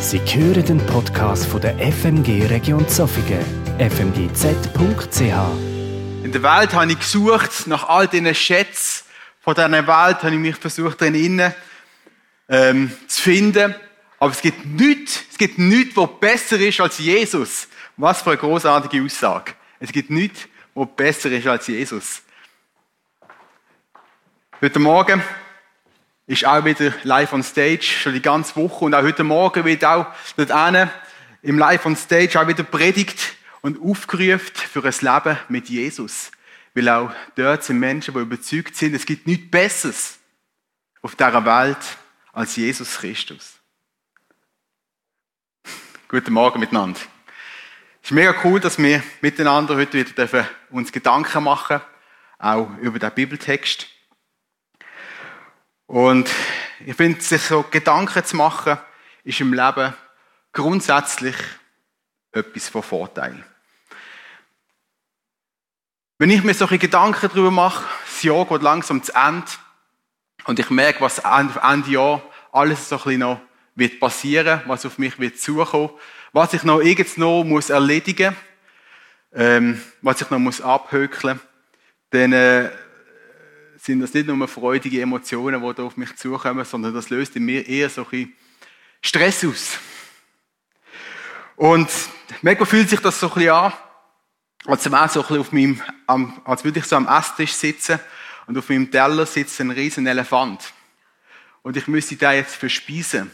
[0.00, 3.44] Sie hören den Podcast von der FMG Region Zofingen,
[3.78, 5.20] fmgz.ch.
[6.24, 9.04] In der Welt habe ich gesucht nach all diesen Schätzen
[9.40, 11.52] von dieser Welt, habe ich mich versucht drinnen
[12.48, 13.74] ähm, zu finden.
[14.18, 17.68] Aber es gibt nichts, es gibt nichts, was besser ist als Jesus.
[17.98, 19.52] Was für eine großartige Aussage.
[19.80, 22.22] Es gibt nichts, was besser ist als Jesus.
[24.62, 25.22] Heute Morgen
[26.30, 28.84] ist auch wieder live on stage, schon die ganze Woche.
[28.84, 30.06] Und auch heute Morgen wird auch
[30.36, 30.88] dort eine
[31.42, 36.30] im live on stage auch wieder predigt und aufgerufen für ein Leben mit Jesus.
[36.72, 40.18] Weil auch dort sind Menschen, die überzeugt sind, es gibt nichts Besseres
[41.02, 41.98] auf dieser Welt
[42.32, 43.54] als Jesus Christus.
[46.06, 47.00] Guten Morgen miteinander.
[48.02, 51.80] Es ist mega cool, dass wir miteinander heute wieder dürfen uns Gedanken machen,
[52.38, 53.88] auch über den Bibeltext.
[55.90, 56.30] Und
[56.86, 58.78] ich finde, sich so Gedanken zu machen,
[59.24, 59.92] ist im Leben
[60.52, 61.34] grundsätzlich
[62.30, 63.44] etwas von Vorteil.
[66.16, 69.50] Wenn ich mir solche Gedanken darüber mache, das Jahr geht langsam zu Ende
[70.44, 73.40] und ich merke, was Ende Jahr alles so ein bisschen noch
[73.74, 75.90] wird passieren, was auf mich wird zukommen,
[76.32, 78.36] was ich noch irgend noch muss erledigen,
[79.32, 81.40] ähm, was ich noch muss abhökeln,
[82.10, 82.70] dann äh,
[83.82, 87.44] sind das nicht nur freudige Emotionen, die da auf mich zukommen, sondern das löst in
[87.44, 88.32] mir eher so ein
[89.00, 89.78] Stress aus.
[91.56, 91.88] Und
[92.42, 93.72] mega fühlt sich das so ein bisschen an,
[94.66, 95.82] als wäre so ein auf meinem,
[96.44, 97.98] als würde ich so am Esstisch sitzen
[98.46, 100.74] und auf meinem Teller sitzt ein riesen Elefant.
[101.62, 103.30] Und ich müsste da jetzt verspeisen.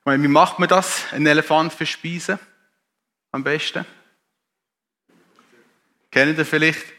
[0.00, 2.38] Ich meine, wie macht man das, einen Elefant verspeisen?
[3.32, 3.84] Am besten?
[6.10, 6.95] Kennen ihr vielleicht?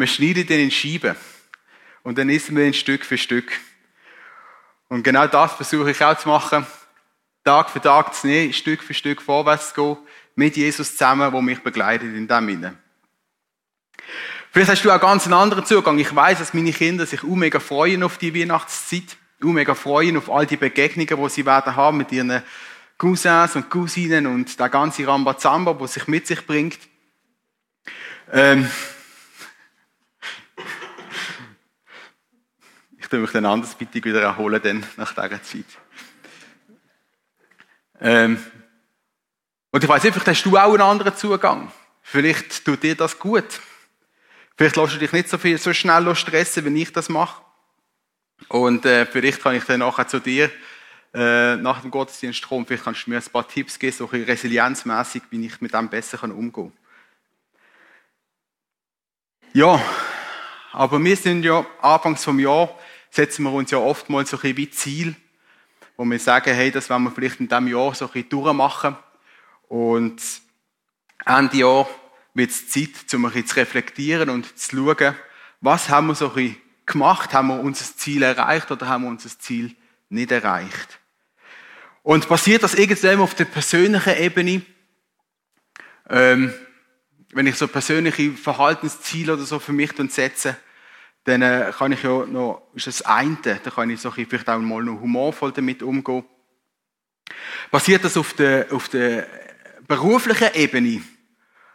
[0.00, 1.14] Man schneidet den in Scheiben
[2.02, 3.52] und dann isst man ihn Stück für Stück.
[4.88, 6.66] Und genau das versuche ich auch zu machen.
[7.44, 10.06] Tag für Tag zu nehmen, Stück für Stück vorwärts zu gehen,
[10.36, 12.78] mit Jesus zusammen, der mich begleitet in dem Sinne.
[14.50, 15.98] Vielleicht hast du auch ganz einen anderen Zugang.
[15.98, 20.16] Ich weiß, dass meine Kinder sich auch mega freuen auf die Weihnachtszeit, auch mega freuen
[20.16, 22.42] auf all die Begegnungen, die sie werden haben mit ihren
[22.96, 26.78] Cousins und Cousinen und der ganze Rambazamba, der sich mit sich bringt.
[28.32, 28.66] Ähm,
[33.10, 35.64] tue mich dann anders bitte wieder erholen dann nach dieser Zeit.
[38.00, 38.42] Ähm,
[39.72, 41.70] und ich weiß nicht, vielleicht hast du auch einen anderen Zugang.
[42.02, 43.60] Vielleicht tut dir das gut.
[44.56, 47.42] Vielleicht lässt du dich nicht so viel, so schnell stressen, wenn ich das mache.
[48.48, 50.50] Und äh, vielleicht kann ich dann nachher zu dir
[51.12, 52.66] äh, nach dem Gottesdienst kommen.
[52.66, 55.88] Vielleicht kannst du mir ein paar Tipps geben, so ein resilienzmäßig, wie ich mit dem
[55.88, 56.72] besser umgehen kann.
[59.52, 59.80] Ja,
[60.72, 62.76] aber wir sind ja anfangs vom Jahr
[63.10, 65.14] setzen wir uns ja oftmals so ein bisschen wie Ziel,
[65.96, 68.96] wo wir sagen, hey, das wollen wir vielleicht in diesem Jahr so ein bisschen durchmachen.
[69.68, 70.22] Und
[71.26, 71.88] Ende Jahr
[72.34, 75.14] wird es Zeit, um ein bisschen zu reflektieren und zu schauen,
[75.60, 76.56] was haben wir so ein bisschen
[76.86, 77.34] gemacht?
[77.34, 79.76] Haben wir unser Ziel erreicht oder haben wir unser Ziel
[80.08, 80.98] nicht erreicht?
[82.02, 84.62] Und passiert das irgendwann auf der persönlichen Ebene?
[86.08, 86.54] Ähm,
[87.32, 90.56] wenn ich so persönliche Verhaltensziele oder so für mich setze,
[91.24, 94.58] dann äh, kann ich ja noch, ist das eine, da kann ich so vielleicht auch
[94.58, 96.24] mal noch humorvoll damit umgehen.
[97.70, 99.26] Passiert das auf der, auf der
[99.86, 101.02] beruflichen Ebene,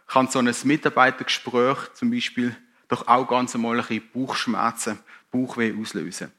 [0.06, 2.56] kann so ein Mitarbeitergespräch zum Beispiel
[2.88, 4.98] doch auch ganz einmal ein bisschen Bauchschmerzen,
[5.30, 6.32] Bauchweh auslösen.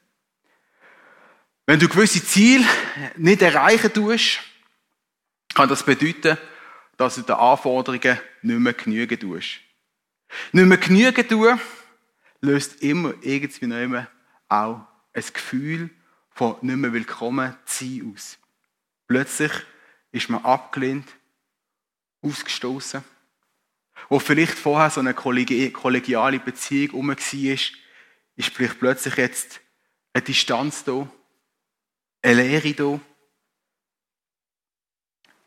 [1.66, 2.64] Wenn du gewisse Ziele
[3.16, 4.40] nicht erreichen tust,
[5.54, 6.38] kann das bedeuten,
[6.96, 9.60] dass du den Anforderungen nicht mehr genügen tust.
[10.52, 11.60] Nicht mehr genügen tun,
[12.40, 14.06] löst immer irgendwie immer
[14.48, 15.90] auch ein Gefühl
[16.30, 18.38] von nicht mehr willkommen sein aus.
[19.06, 19.52] Plötzlich
[20.12, 21.08] ist man abgelehnt,
[22.22, 23.02] ausgestoßen.
[24.08, 29.60] Wo vielleicht vorher so eine kollegiale Beziehung um war, ist vielleicht plötzlich jetzt
[30.12, 31.10] eine Distanz da,
[32.22, 33.00] eine Leere da.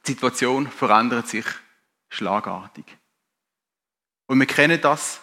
[0.05, 1.45] Die Situation verändert sich
[2.09, 2.85] schlagartig.
[4.27, 5.21] Und wir kennen das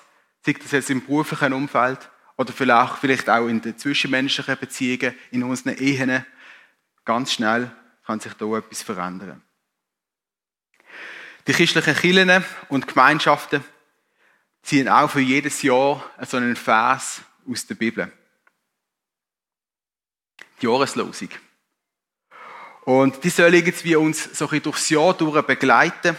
[0.48, 5.76] sei das jetzt im beruflichen Umfeld oder vielleicht auch in den zwischenmenschlichen Beziehungen, in unseren
[5.76, 6.24] Ehen,
[7.04, 7.70] ganz schnell
[8.06, 9.42] kann sich da etwas verändern.
[11.46, 13.62] Die christlichen Kirchen und Gemeinschaften
[14.62, 18.12] ziehen auch für jedes Jahr so einen Vers aus der Bibel.
[20.60, 21.30] Die Jahreslosung.
[22.82, 26.16] Und die soll irgendwie uns so ein durchs Jahr durch begleiten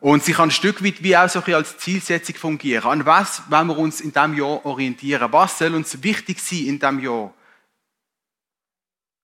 [0.00, 2.84] und sie kann ein Stück weit wie auch so ein als Zielsetzung fungieren.
[2.84, 5.32] An was wollen wir uns in diesem Jahr orientieren?
[5.32, 7.34] Was soll uns wichtig sein in diesem Jahr?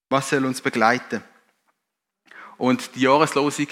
[0.09, 1.23] Was soll uns begleiten?
[2.57, 3.67] Und die Jahreslosung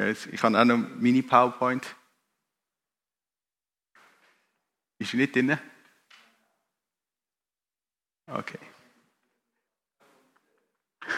[0.00, 1.96] ich habe auch noch Mini PowerPoint.
[5.00, 5.58] Ist nicht drin?
[8.26, 8.58] Okay.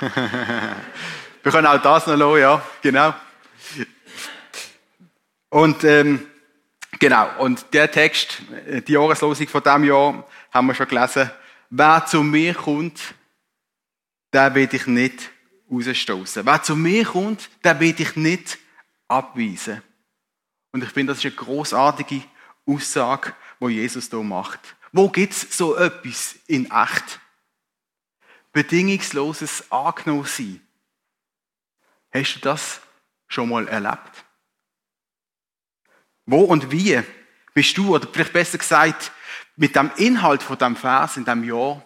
[1.43, 3.15] Wir können auch das noch lassen, ja, genau.
[5.49, 6.27] Und ähm,
[6.99, 11.31] genau, und der Text, äh, die Jahreslosung von diesem Jahr, haben wir schon gelesen.
[11.71, 13.01] Wer zu mir kommt,
[14.33, 15.31] der will ich nicht
[15.71, 16.45] rausstoßen.
[16.45, 18.59] Wer zu mir kommt, der will ich nicht
[19.09, 19.83] abweisen.
[20.73, 22.23] Und ich finde, das ist eine großartige
[22.67, 24.61] Aussage, wo Jesus hier macht.
[24.93, 27.21] Wo gibt es so etwas in echt?
[28.53, 30.61] Bedingungsloses angenommen sein.
[32.13, 32.81] Hast du das
[33.29, 34.25] schon mal erlebt?
[36.27, 37.03] Wo und wie
[37.55, 39.13] bist du, oder vielleicht besser gesagt,
[39.57, 41.85] mit dem Inhalt von dem Vers in dem Jahr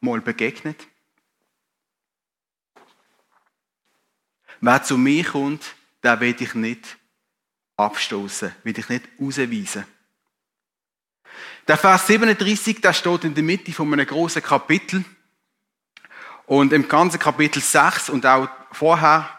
[0.00, 0.86] mal begegnet?
[4.60, 5.74] Wer zu mir kommt,
[6.04, 6.98] den will ich nicht
[7.76, 9.84] abstoßen, will ich nicht rausweisen.
[11.66, 15.04] Der Vers 37, der steht in der Mitte von einem großen Kapitel.
[16.50, 19.38] Und im ganzen Kapitel 6 und auch vorher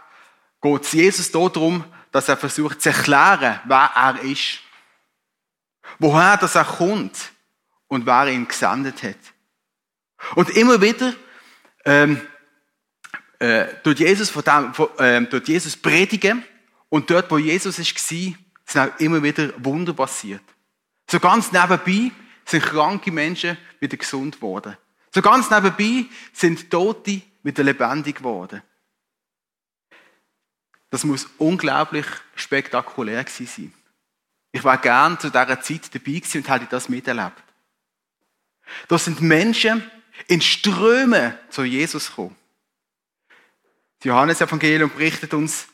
[0.61, 4.59] geht es Jesus darum, dass er versucht zu erklären, wer er ist.
[5.99, 7.33] Woher das er kommt
[7.89, 9.17] und wer ihn gesendet hat.
[10.35, 11.13] Und immer wieder
[11.83, 12.21] ähm,
[13.39, 16.45] äh, tut Jesus, von dem, von, äh, tut Jesus predigen
[16.87, 18.37] und dort, wo Jesus war, sind
[18.77, 20.43] auch immer wieder Wunder passiert.
[21.09, 22.09] So ganz nebenbei
[22.45, 24.77] sind kranke Menschen wieder gesund geworden.
[25.13, 28.61] So ganz nebenbei sind Tote wieder lebendig geworden.
[30.89, 32.05] Das muss unglaublich
[32.35, 33.73] spektakulär gewesen sein.
[34.51, 37.43] Ich war gern zu dieser Zeit dabei gewesen und hätte das miterlebt.
[38.87, 39.89] Da sind Menschen
[40.27, 42.35] in Strömen zu Jesus gekommen.
[43.99, 45.67] Das Johannes-Evangelium berichtet uns,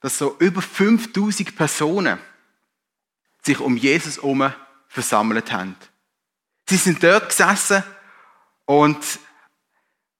[0.00, 2.18] dass so über 5000 Personen
[3.42, 4.52] sich um Jesus herum
[4.88, 5.76] versammelt haben.
[6.68, 7.82] Sie sind dort gesessen
[8.68, 9.18] und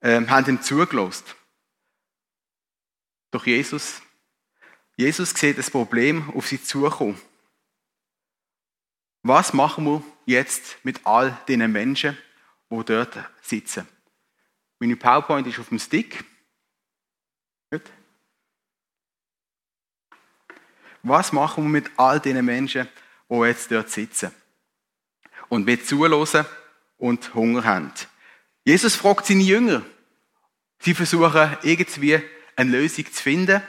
[0.00, 1.36] ähm, haben ihm zugelost.
[3.30, 4.00] Doch Jesus,
[4.96, 7.20] Jesus sieht das Problem auf sie zukommen.
[9.22, 12.16] Was machen wir jetzt mit all den Menschen,
[12.70, 13.86] die dort sitzen?
[14.78, 16.24] Meine PowerPoint ist auf dem Stick.
[17.70, 17.82] Gut.
[21.02, 22.88] Was machen wir mit all den Menschen,
[23.28, 24.34] die jetzt dort sitzen
[25.50, 26.46] und mit zuhören
[26.96, 27.92] und Hunger haben?
[28.68, 29.80] Jesus fragt seine Jünger.
[30.80, 32.20] Sie versuchen irgendwie
[32.54, 33.62] eine Lösung zu finden.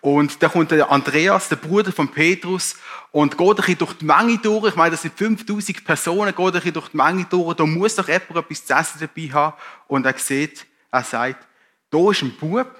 [0.00, 2.76] Und da kommt der Andreas, der Bruder von Petrus,
[3.12, 4.70] und geht ein bisschen durch die Menge durch.
[4.70, 7.56] Ich meine, das sind 5000 Personen, geht ein bisschen durch die Menge durch.
[7.58, 9.56] Da muss doch jemand etwas zu essen dabei haben.
[9.86, 11.46] Und er sieht, er sagt,
[11.90, 12.74] da ist ein Bub,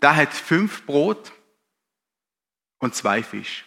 [0.00, 1.30] der hat fünf Brot
[2.78, 3.66] und zwei Fisch.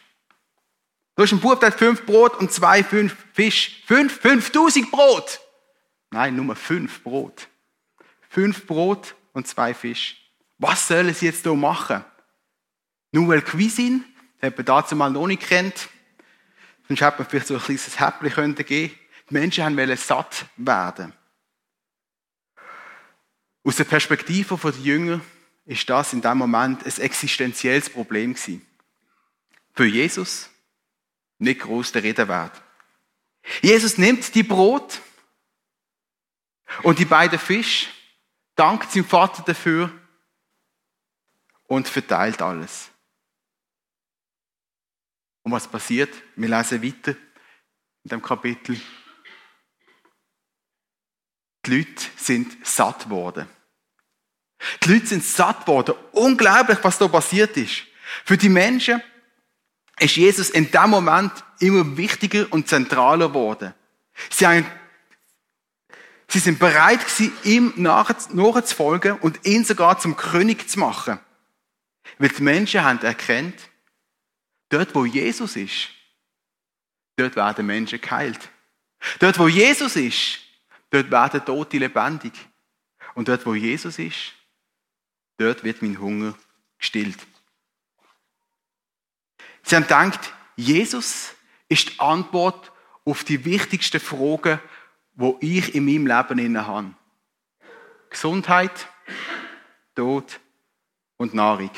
[1.16, 3.84] Da ist ein Bub, der hat fünf Brot und zwei fünf Fisch.
[3.86, 5.45] Fünf, 5000 Brot!
[6.16, 7.50] Nein, nur fünf Brot.
[8.30, 10.16] Fünf Brot und zwei Fisch.
[10.58, 12.06] Was sollen sie jetzt hier machen?
[13.12, 14.02] Nouvelle Cuisine,
[14.42, 15.90] hat man dazu mal noch nicht kennt.
[16.88, 18.96] Sonst hätte man vielleicht so ein kleines Häppchen geben.
[19.30, 21.12] Die Menschen wollen satt werden.
[23.66, 25.20] Aus der Perspektive der Jünger
[25.66, 28.66] ist das in dem Moment ein existenzielles Problem gewesen.
[29.74, 30.50] Für Jesus
[31.40, 32.62] nicht groß der Rede wert.
[33.62, 35.02] Jesus nimmt die Brot
[36.84, 37.88] und die beiden Fische,
[38.56, 39.92] dankt seinem Vater dafür
[41.68, 42.90] und verteilt alles.
[45.44, 46.14] Und was passiert?
[46.36, 47.16] Wir lesen weiter
[48.04, 48.80] in dem Kapitel.
[51.66, 53.48] Die Leute sind satt worden.
[54.84, 55.96] Die Leute sind satt worden.
[56.12, 57.84] Unglaublich, was da passiert ist.
[58.24, 59.02] Für die Menschen
[60.00, 63.74] ist Jesus in dem Moment immer wichtiger und zentraler geworden.
[64.30, 64.66] Sie, haben,
[66.28, 71.20] sie sind bereit gewesen, ihm nachzufolgen und ihn sogar zum König zu machen.
[72.18, 73.56] Weil die Menschen haben erkannt,
[74.70, 75.90] dort wo Jesus ist,
[77.16, 78.50] dort werden Menschen geheilt.
[79.20, 80.40] Dort wo Jesus ist,
[80.90, 82.34] dort werden Tote lebendig.
[83.14, 84.34] Und dort wo Jesus ist,
[85.38, 86.36] dort wird mein Hunger
[86.78, 87.20] gestillt.
[89.64, 91.34] Sie haben gedacht, Jesus
[91.68, 92.72] ist die Antwort
[93.04, 94.60] auf die wichtigsten Fragen,
[95.16, 96.94] wo ich in meinem Leben inne habe.
[98.10, 98.88] Gesundheit,
[99.96, 100.40] Tod
[101.18, 101.72] und Nahrung.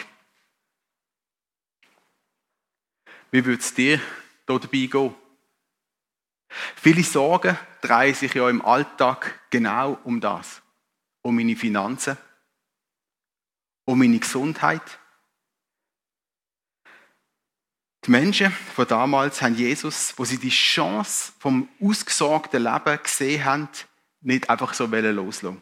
[3.32, 4.00] Wie würde es dir
[4.46, 5.16] da dabei gehen?
[6.76, 10.62] Viele Sorgen drehen sich ja im Alltag genau um das.
[11.22, 12.18] Um meine Finanzen,
[13.86, 15.00] um meine Gesundheit.
[18.08, 23.70] Die Menschen von damals haben Jesus, wo sie die Chance vom ausgesorgten Leben gesehen haben,
[24.22, 25.62] nicht einfach so loslassen.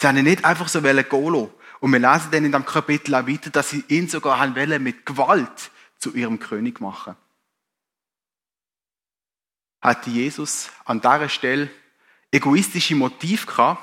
[0.00, 1.50] Sie haben ihn nicht einfach so gehen lassen.
[1.80, 5.04] Und wir lesen dann in dem Kapitel auch weiter, dass sie ihn sogar haben mit
[5.04, 7.14] Gewalt zu ihrem König machen.
[9.82, 11.68] Hat Jesus an dieser Stelle
[12.30, 13.82] egoistische Motiv gehabt,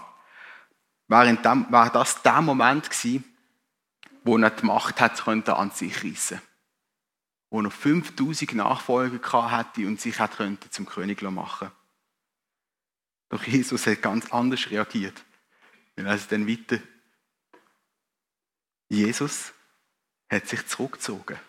[1.09, 3.23] war das der Moment gewesen,
[4.23, 6.41] wo er die Macht hat an sich reissen
[7.53, 10.39] wo er 5000 Nachfolger hätte und sich hat
[10.71, 11.69] zum König machen
[13.29, 15.23] Doch Jesus hat ganz anders reagiert.
[15.93, 16.79] Wir lesen dann weiter.
[18.89, 19.53] Jesus
[20.31, 21.39] hat sich zurückgezogen.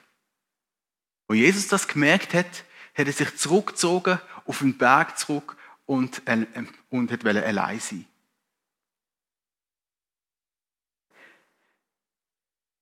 [1.27, 5.57] Wo Jesus das gemerkt hat, hat er sich zurückgezogen, auf den Berg zurück
[5.87, 6.47] und, äh,
[6.91, 8.07] und hat allein sein.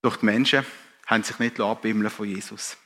[0.01, 0.67] Doch die Menschen
[1.07, 2.77] haben sich nicht abbimmeln von Jesus.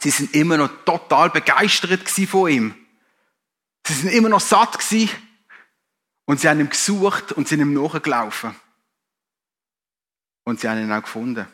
[0.00, 2.86] Sie sind immer noch total begeistert von ihm.
[3.86, 5.10] Sie sind immer noch satt gewesen
[6.24, 8.54] und sie haben ihn gesucht und sind ihm nachgelaufen.
[10.44, 11.46] Und sie haben ihn auch gefunden.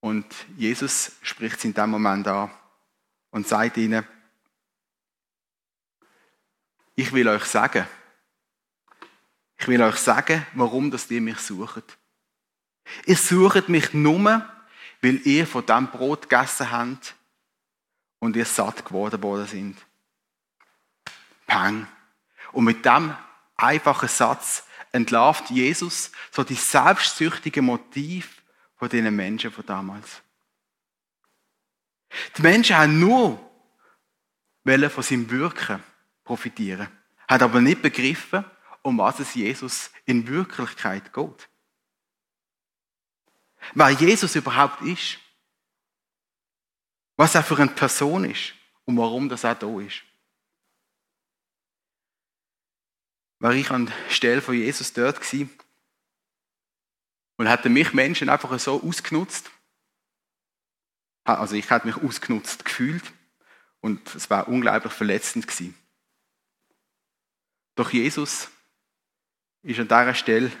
[0.00, 2.50] Und Jesus spricht sie in dem Moment an
[3.30, 4.06] und sagt ihnen,
[6.94, 7.86] ich will euch sagen,
[9.58, 11.98] ich will euch sagen, warum das ihr mich sucht.
[13.04, 14.48] Ihr sucht mich nur,
[15.02, 17.14] weil ihr von dem Brot gegessen habt
[18.18, 19.78] und ihr satt geworden worden sind.
[21.46, 21.86] Peng.
[22.52, 23.14] Und mit dem
[23.56, 28.42] einfachen Satz entlarvt Jesus so die selbstsüchtige Motiv
[28.76, 30.22] von diesen Menschen von damals.
[32.36, 33.40] Die Menschen haben nur
[34.64, 35.82] von seinem Wirken
[36.24, 36.88] profitieren,
[37.28, 38.44] haben aber nicht begriffen,
[38.82, 41.48] um was es Jesus in Wirklichkeit geht.
[43.74, 45.18] Wer Jesus überhaupt ist,
[47.16, 48.54] was er für eine Person ist
[48.84, 50.02] und warum das auch da ist.
[53.38, 55.50] War ich an der Stelle von Jesus dort gewesen
[57.36, 59.50] und hätte mich Menschen einfach so ausgenutzt.
[61.24, 63.04] Also ich hätte mich ausgenutzt gefühlt
[63.80, 65.76] und es war unglaublich verletzend gewesen.
[67.74, 68.48] Doch Jesus
[69.62, 70.52] ist an dieser Stelle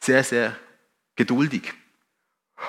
[0.00, 0.58] sehr, sehr
[1.16, 1.74] geduldig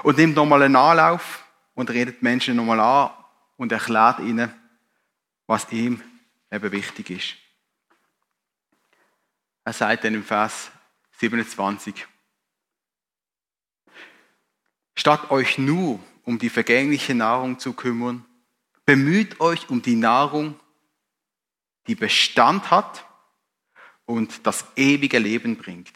[0.03, 3.11] und nimmt nochmal einen Anlauf und redet Menschen nochmal an
[3.57, 4.53] und erklärt ihnen,
[5.45, 6.01] was ihm
[6.51, 7.35] eben wichtig ist.
[9.63, 10.71] Er sagt dann im Vers
[11.19, 12.07] 27,
[14.95, 18.25] Statt euch nur um die vergängliche Nahrung zu kümmern,
[18.85, 20.59] bemüht euch um die Nahrung,
[21.85, 23.05] die Bestand hat
[24.05, 25.93] und das ewige Leben bringt.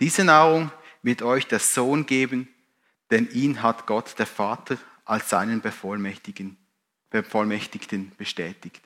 [0.00, 0.70] Diese Nahrung
[1.02, 2.48] wird euch der Sohn geben,
[3.10, 6.56] denn ihn hat Gott, der Vater, als seinen Bevollmächtigten,
[7.10, 8.82] Bevollmächtigten bestätigt.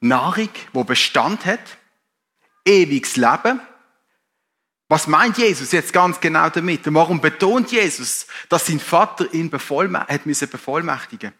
[0.00, 1.78] Nahrung, wo Bestand hat,
[2.64, 3.60] ewiges Leben.
[4.88, 6.86] Was meint Jesus jetzt ganz genau damit?
[6.86, 11.32] Und warum betont Jesus, dass sein Vater ihn hat müssen bevollmächtigen?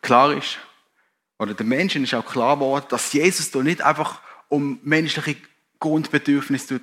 [0.00, 0.58] Klar ist,
[1.38, 5.36] oder den Menschen ist auch klar geworden, dass Jesus da nicht einfach um menschliche
[5.80, 6.80] Grundbedürfnisse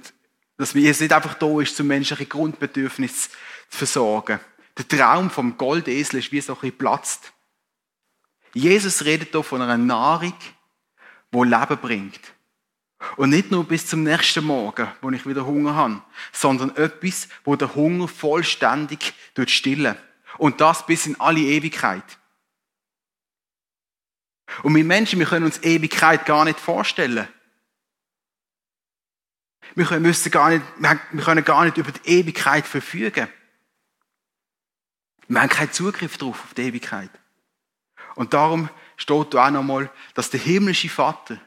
[0.57, 3.29] dass Jesus nicht einfach da ist, zum menschlichen Grundbedürfnis
[3.69, 4.39] zu versorgen.
[4.77, 7.33] Der Traum vom Goldesel ist wie so ein bisschen platzt.
[8.53, 10.33] Jesus redet hier von einer Nahrung,
[11.31, 12.21] wo Leben bringt.
[13.17, 17.55] Und nicht nur bis zum nächsten Morgen, wo ich wieder Hunger habe, sondern etwas, wo
[17.55, 19.13] der Hunger vollständig
[19.47, 19.97] stillen.
[20.37, 22.03] Und das bis in alle Ewigkeit.
[24.63, 27.27] Und wir Menschen, wir können uns Ewigkeit gar nicht vorstellen.
[29.73, 33.27] Wir können, müssen gar nicht, wir können gar nicht über die Ewigkeit verfügen.
[35.27, 37.09] Wir haben keinen Zugriff darauf, auf die Ewigkeit.
[38.15, 41.39] Und darum steht da auch nochmal, dass der himmlische Vater,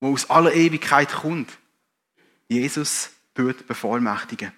[0.00, 1.50] der aus aller Ewigkeit kommt,
[2.48, 4.52] Jesus tut bevollmächtigen.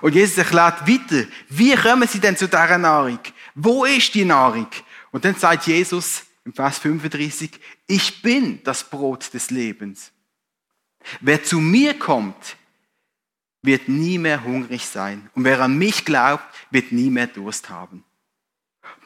[0.00, 3.18] Und Jesus erklärt weiter, wie kommen sie denn zu dieser Nahrung?
[3.54, 4.68] Wo ist die Nahrung?
[5.10, 7.50] Und dann sagt Jesus im Vers 35,
[7.86, 10.12] ich bin das Brot des Lebens.
[11.20, 12.56] Wer zu mir kommt,
[13.62, 15.30] wird nie mehr hungrig sein.
[15.34, 18.04] Und wer an mich glaubt, wird nie mehr Durst haben.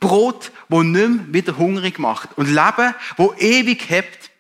[0.00, 2.36] Brot, wo nimm wieder hungrig macht.
[2.36, 4.30] Und Leben, wo ewig hebt.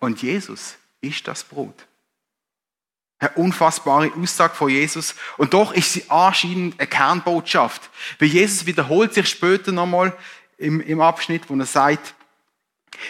[0.00, 1.86] Und Jesus ist das Brot.
[3.18, 5.14] Eine unfassbare Aussage von Jesus.
[5.36, 7.88] Und doch ist sie anscheinend eine Kernbotschaft.
[8.18, 10.16] Weil Jesus wiederholt sich später nochmal
[10.58, 12.14] im, im Abschnitt, wo er sagt,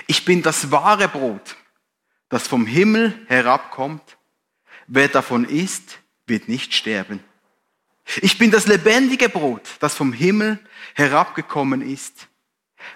[0.06, 1.56] ich bin das wahre Brot,
[2.32, 4.16] das vom Himmel herabkommt.
[4.86, 7.22] Wer davon isst, wird nicht sterben.
[8.22, 10.58] Ich bin das lebendige Brot, das vom Himmel
[10.94, 12.28] herabgekommen ist.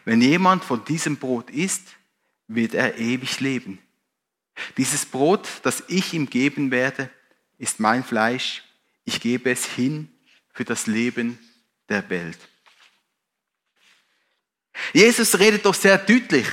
[0.07, 1.83] Wenn jemand von diesem Brot isst,
[2.49, 3.79] wird er ewig leben.
[4.79, 7.11] Dieses Brot, das ich ihm geben werde,
[7.59, 8.65] ist mein Fleisch.
[9.05, 10.11] Ich gebe es hin
[10.55, 11.39] für das Leben
[11.91, 12.39] der Welt.
[14.95, 16.47] Jesus redet doch sehr deutlich,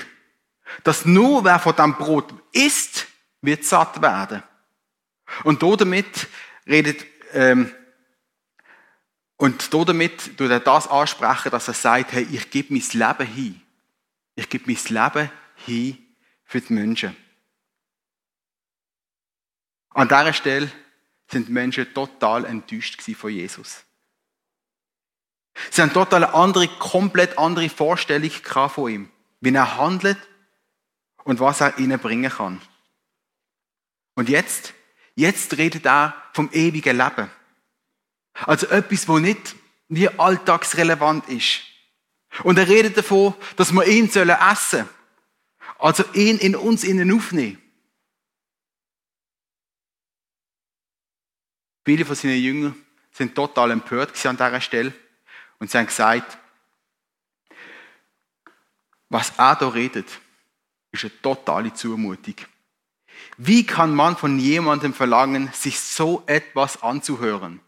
[0.83, 3.07] dass nur wer von dem Brot isst,
[3.41, 4.43] wird satt werden.
[5.43, 6.27] Und damit
[6.67, 7.71] redet, ähm,
[9.37, 13.61] und damit tut er das ansprechen, dass er sagt, hey, ich gebe mein Leben hin.
[14.35, 15.29] Ich gebe mein Leben
[15.65, 15.97] hin
[16.45, 17.15] für die Menschen.
[19.89, 20.71] An dieser Stelle
[21.29, 23.83] sind die Menschen total enttäuscht von Jesus.
[25.69, 28.31] Sie haben total andere, komplett andere Vorstellung
[28.69, 29.09] von ihm,
[29.41, 30.17] wie er handelt
[31.23, 32.61] und was er ihnen bringen kann.
[34.15, 34.73] Und jetzt,
[35.15, 37.29] jetzt redet er vom ewigen Leben.
[38.33, 39.55] Also etwas, wo nicht
[39.87, 41.61] wie alltagsrelevant ist.
[42.43, 44.89] Und er redet davon, dass wir ihn essen sollen.
[45.77, 47.61] Also ihn in uns innen aufnehmen.
[51.85, 52.75] Viele von seinen Jüngern
[53.11, 54.93] sind total empört an dieser Stelle
[55.59, 56.37] und sie haben gesagt,
[59.09, 60.07] was er da redet,
[60.93, 62.35] ist eine totale Zumutung.
[63.37, 67.59] Wie kann man von jemandem verlangen, sich so etwas anzuhören?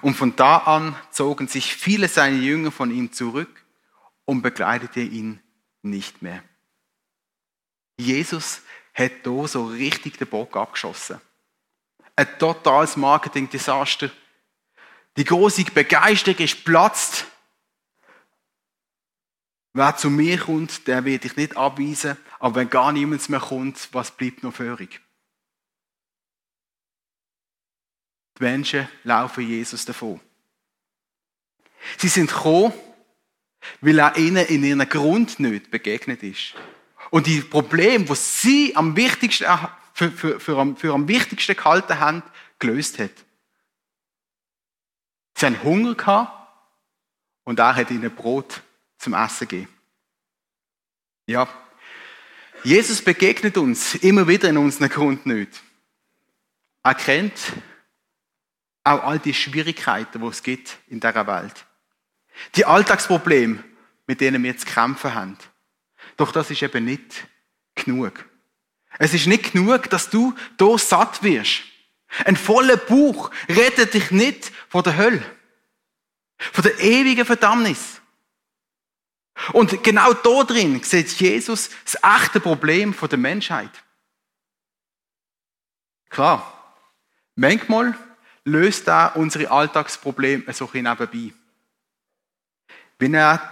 [0.00, 3.64] Und von da an zogen sich viele seiner Jünger von ihm zurück
[4.24, 5.40] und begleitete ihn
[5.82, 6.42] nicht mehr.
[7.98, 8.62] Jesus
[8.94, 11.20] hat da so richtig den Bock abgeschossen.
[12.16, 14.10] Ein totales Marketing-Desaster.
[15.16, 17.26] Die große Begeisterung ist platzt.
[19.74, 22.16] Wer zu mir kommt, der wird ich nicht abweisen.
[22.38, 25.00] Aber wenn gar niemand mehr kommt, was bleibt noch führig?
[28.38, 30.20] Die Menschen laufen Jesus davon.
[31.96, 32.72] Sie sind gekommen,
[33.80, 36.54] weil er ihnen in ihren Grundnöten begegnet ist.
[37.10, 39.46] Und die Probleme, die sie am wichtigsten,
[39.92, 42.22] für, für, für, für am wichtigsten gehalten haben,
[42.58, 43.10] gelöst hat.
[45.36, 46.32] Sie haben Hunger gehabt
[47.44, 48.62] und er hat ihnen Brot
[49.02, 49.68] zum Essen gegeben.
[51.26, 51.48] Ja,
[52.64, 55.58] Jesus begegnet uns immer wieder in unseren Grundnöten.
[56.84, 57.32] Er kennt
[58.84, 61.66] auch all die Schwierigkeiten, die es gibt in dieser Welt.
[62.54, 63.62] Die Alltagsprobleme,
[64.06, 65.38] mit denen wir zu kämpfen haben.
[66.16, 67.26] Doch das ist eben nicht
[67.74, 68.24] genug.
[68.98, 71.62] Es ist nicht genug, dass du hier satt wirst.
[72.24, 75.24] Ein voller Bauch rettet dich nicht von der Hölle.
[76.36, 78.01] Von der ewigen Verdammnis.
[79.52, 83.70] Und genau da drin sieht Jesus das echte Problem der Menschheit.
[86.08, 86.76] Klar,
[87.34, 87.96] manchmal
[88.44, 91.34] löst er unsere Alltagsprobleme so ein nebenbei.
[92.98, 93.50] Wenn er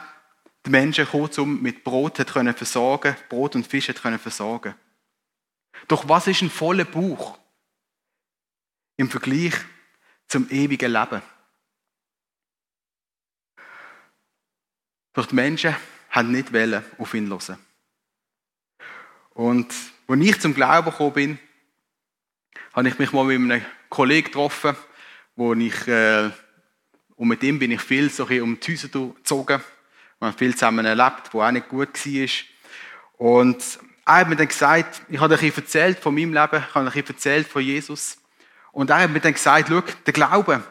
[0.66, 4.74] die Menschen kurzum mit Brot können versorgen, Brot und Fisch hat können versorgen.
[5.88, 7.38] Doch was ist ein voller Bauch
[8.96, 9.54] im Vergleich
[10.28, 11.22] zum ewigen Leben?
[15.12, 15.74] Doch die Menschen
[16.10, 17.58] haben nicht wollen auf ihn hören.
[19.30, 19.72] Und
[20.06, 21.38] als ich zum Glauben gekommen bin,
[22.72, 24.76] habe ich mich mal mit einem Kollegen getroffen,
[25.36, 26.30] wo ich, äh,
[27.16, 29.60] und mit ihm bin ich viel so um die Häuser gezogen.
[30.18, 32.28] Wir haben viel zusammen erlebt, wo auch nicht gut war.
[33.18, 36.90] Und er hat mir dann gesagt, ich habe ein erzählt von meinem Leben, ich habe
[36.90, 38.18] ein erzählt von Jesus.
[38.72, 40.62] Und er hat mir dann gesagt, schau, der Glaube,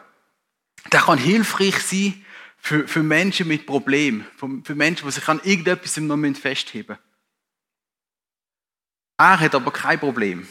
[0.92, 2.24] der kann hilfreich sein
[2.60, 7.10] für, für Menschen mit Problemen, für Menschen, die sich an irgendetwas noch festheben müssen.
[9.16, 10.48] Er hat aber kein Problem.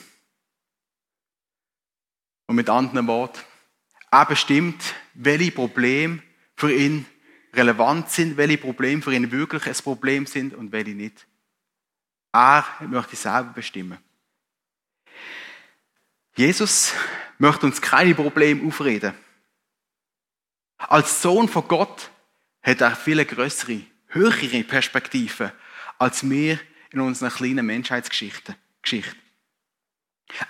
[2.48, 3.40] Und mit anderen Worten,
[4.12, 6.22] er bestimmt, welche Probleme
[6.56, 7.06] für ihn
[7.54, 11.28] relevant sind, welche Probleme für ihn wirklich ein Problem sind und welche nicht.
[12.32, 13.98] Er möchte selber bestimmen.
[16.36, 16.94] Jesus
[17.38, 19.14] möchte uns keine Probleme aufreden.
[20.80, 22.10] Als Sohn von Gott
[22.62, 25.52] hat er viele größere, höhere Perspektiven
[25.98, 26.60] als wir
[26.92, 28.56] in unserer kleinen Menschheitsgeschichte.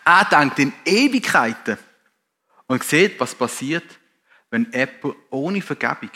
[0.05, 1.77] Er denkt in Ewigkeiten
[2.67, 3.99] und sieht, was passiert,
[4.51, 6.11] wenn jemand ohne Vergebung,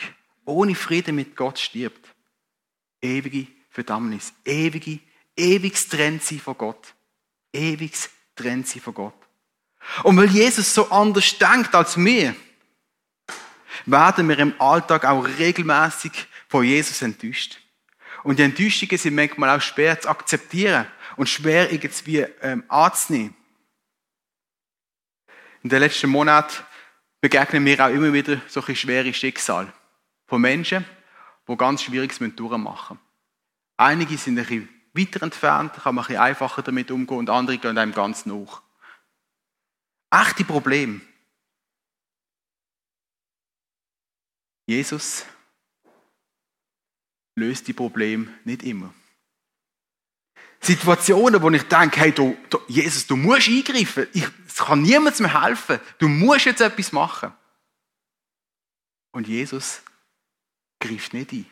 [0.45, 2.07] ohne Frieden mit Gott stirbt.
[3.01, 4.99] Ewige Verdammnis, ewige
[5.35, 6.93] ewiges Trennsein von Gott.
[7.51, 9.13] Ewiges Trennsein von Gott.
[10.03, 12.35] Und weil Jesus so anders denkt als wir,
[13.85, 16.11] werden wir im Alltag auch regelmäßig
[16.47, 17.59] von Jesus enttäuscht.
[18.23, 23.35] Und die Enttäuschungen sind manchmal auch schwer zu akzeptieren und schwer irgendwie ähm, anzunehmen.
[25.61, 26.63] In den letzten Monaten
[27.21, 29.71] begegnen wir auch immer wieder solche schwere Schicksale
[30.27, 30.85] von Menschen,
[31.47, 32.99] die ganz Schwieriges durchmachen müssen.
[33.77, 37.57] Einige sind ein bisschen weiter entfernt, kann man ein bisschen einfacher damit umgehen und andere
[37.57, 38.61] gehen einem ganz nach.
[40.11, 41.01] Echte Probleme.
[44.65, 45.25] Jesus
[47.35, 48.93] löst die Probleme nicht immer.
[50.59, 54.07] Situationen, wo ich denke, hey, du, du, Jesus, du musst eingreifen.
[54.13, 55.79] Ich, es kann niemand mehr helfen.
[55.97, 57.33] Du musst jetzt etwas machen.
[59.11, 59.81] Und Jesus
[60.79, 61.45] greift nicht ein.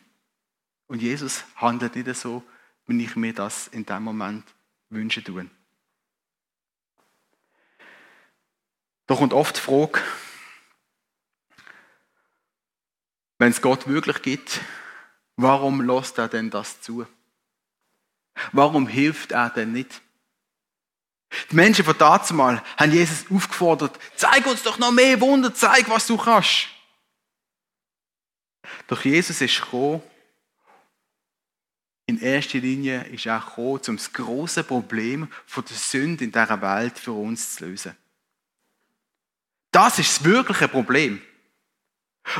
[0.87, 2.43] Und Jesus handelt nicht so,
[2.87, 4.45] wie ich mir das in dem Moment
[4.89, 5.21] wünsche.
[9.07, 10.01] Da kommt oft die Frage,
[13.41, 14.61] wenn es Gott wirklich gibt,
[15.35, 17.07] warum lässt er denn das zu?
[18.51, 19.99] Warum hilft er denn nicht?
[21.49, 26.05] Die Menschen von dazumal haben Jesus aufgefordert, zeig uns doch noch mehr Wunder, zeig, was
[26.05, 26.67] du kannst.
[28.85, 30.03] Doch Jesus ist gekommen.
[32.05, 36.99] In erster Linie ist er gekommen, um das große Problem der Sünde in dieser Welt
[36.99, 37.97] für uns zu lösen.
[39.71, 41.23] Das ist das wirkliche Problem.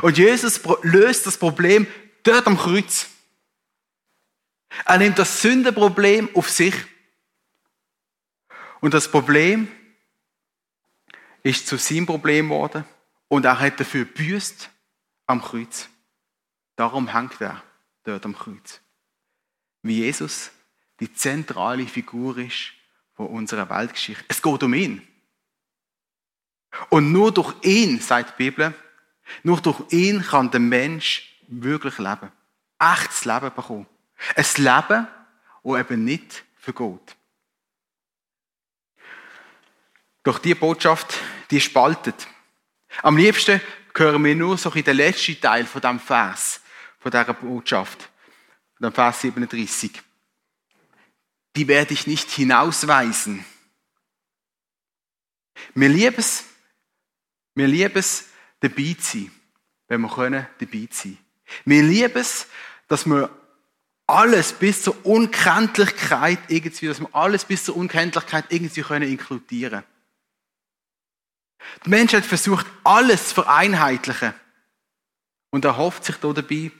[0.00, 1.86] Und Jesus löst das Problem
[2.22, 3.08] dort am Kreuz.
[4.86, 6.74] Er nimmt das Sündenproblem auf sich.
[8.80, 9.68] Und das Problem
[11.42, 12.84] ist zu seinem Problem geworden
[13.28, 14.70] und er hat dafür büßt
[15.26, 15.88] am Kreuz.
[16.76, 17.62] Darum hängt er
[18.04, 18.80] dort am Kreuz.
[19.82, 20.50] Wie Jesus
[21.00, 22.72] die zentrale Figur ist
[23.14, 24.24] von unserer Weltgeschichte.
[24.28, 25.06] Es geht um ihn.
[26.90, 28.74] Und nur durch ihn, sagt die Bibel,
[29.42, 32.30] nur durch ihn kann der Mensch wirklich leben.
[32.78, 33.86] Echtes Leben bekommen.
[34.36, 35.08] Ein Leben,
[35.64, 37.16] das eben nicht vergeht.
[40.22, 41.18] Doch die Botschaft,
[41.50, 42.28] die spaltet.
[43.02, 43.60] Am liebsten
[43.94, 46.60] hören wir nur so in den letzten Teil von dem Vers,
[46.98, 48.08] von dieser Botschaft,
[48.76, 50.00] von dem Vers 37.
[51.56, 53.44] Die werde ich nicht hinausweisen.
[55.74, 56.44] Wir lieben es,
[57.54, 58.28] wir lieben es,
[58.62, 59.30] dabei zu sein,
[59.88, 61.18] wenn wir können, dabei zu sein.
[61.64, 62.46] Wir lieben es,
[62.88, 63.30] dass wir
[64.06, 69.84] alles bis zur Unkenntlichkeit irgendwie, dass wir alles bis zur Unkenntlichkeit irgendwie können inkludieren.
[71.84, 74.34] Die Menschheit versucht alles zu vereinheitlichen
[75.50, 76.72] und erhofft sich dabei,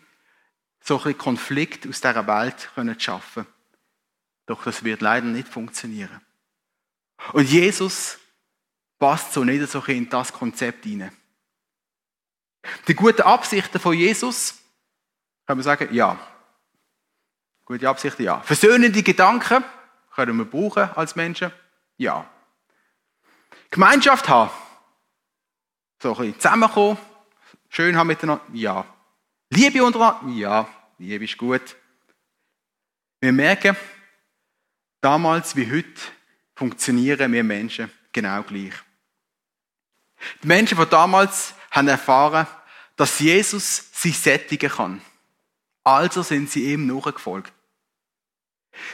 [0.83, 3.47] so ein Konflikt aus dieser Welt zu schaffen.
[4.47, 6.21] Doch das wird leider nicht funktionieren.
[7.33, 8.19] Und Jesus
[8.99, 11.17] passt so nicht so in das Konzept hinein.
[12.87, 14.59] Die guten Absichten von Jesus,
[15.47, 16.19] kann man sagen, ja,
[17.65, 18.41] Gute Absichten, ja.
[18.41, 19.65] Versöhnende Gedanken
[20.15, 21.53] können wir brauchen als Menschen?
[21.97, 22.29] Ja.
[23.71, 24.51] Gemeinschaft haben.
[26.03, 26.99] So ein bisschen zusammenkommen.
[27.69, 28.45] Schön haben miteinander?
[28.53, 28.85] Ja.
[29.51, 30.29] Liebe untereinander?
[30.33, 30.69] Ja.
[30.99, 31.77] Liebe ist gut.
[33.21, 33.77] Wir merken,
[35.01, 36.01] damals wie heute
[36.55, 38.75] funktionieren wir Menschen genau gleich.
[40.43, 42.47] Die Menschen von damals haben erfahren,
[42.97, 45.03] dass Jesus sie sättigen kann.
[45.83, 47.53] Also sind sie ihm nachgefolgt.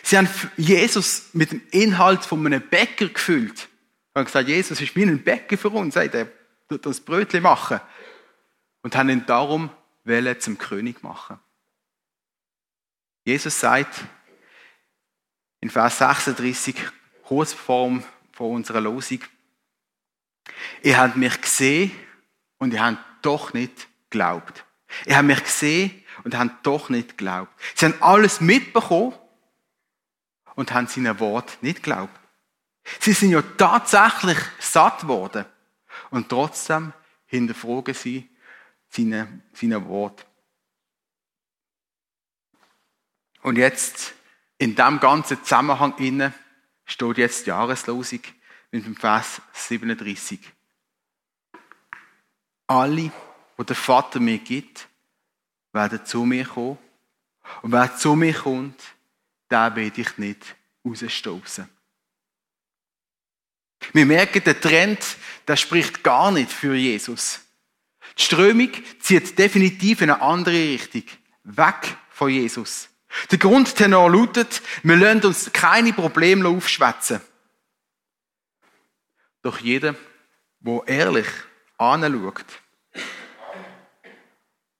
[0.03, 3.59] Sie haben Jesus mit dem Inhalt von einem Bäcker gefüllt.
[3.59, 3.67] Sie
[4.15, 6.29] haben gesagt, Jesus ist wie ein Bäcker für uns, er
[6.69, 7.81] tut das Brötchen machen.
[8.83, 9.71] Und haben ihn darum
[10.39, 11.39] zum König machen.
[13.25, 14.05] Jesus sagt
[15.61, 16.77] in Vers 36,
[17.25, 18.01] kurz vor
[18.39, 19.21] unserer Losung,
[20.83, 21.93] ihr habt mich gesehen
[22.59, 24.65] und ihr habt doch nicht geglaubt.
[25.07, 27.53] Ihr habt mich gesehen und haben doch nicht geglaubt.
[27.75, 29.15] Sie haben alles mitbekommen
[30.55, 32.19] und haben seinem Wort nicht geglaubt.
[33.01, 35.45] Sie sind ja tatsächlich satt worden
[36.11, 36.93] und trotzdem
[37.27, 38.29] hinterfragen sie
[38.89, 40.27] seine, seine Wort.
[43.43, 44.15] Und jetzt,
[44.59, 46.33] in dem ganzen Zusammenhang inne
[46.85, 48.21] steht jetzt die Jahreslosung
[48.73, 50.41] mit dem Vers 37.
[52.69, 53.11] Alle,
[53.57, 54.89] wo der Vater mir gibt,
[55.73, 56.79] werden zu mir kommen.
[57.63, 58.81] Und wer zu mir kommt,
[59.51, 60.55] den werde ich nicht
[60.85, 61.69] rausstoßen.
[63.93, 64.99] Wir merken, der Trend,
[65.47, 67.41] der spricht gar nicht für Jesus.
[68.17, 71.05] Die Strömung zieht definitiv in eine andere Richtung.
[71.45, 72.89] Weg von Jesus.
[73.31, 77.21] Der Grundtenor lautet, wir lassen uns keine Probleme aufschwätzen.
[79.43, 79.95] Doch jeder,
[80.61, 81.27] wo ehrlich
[81.79, 82.45] anschaut,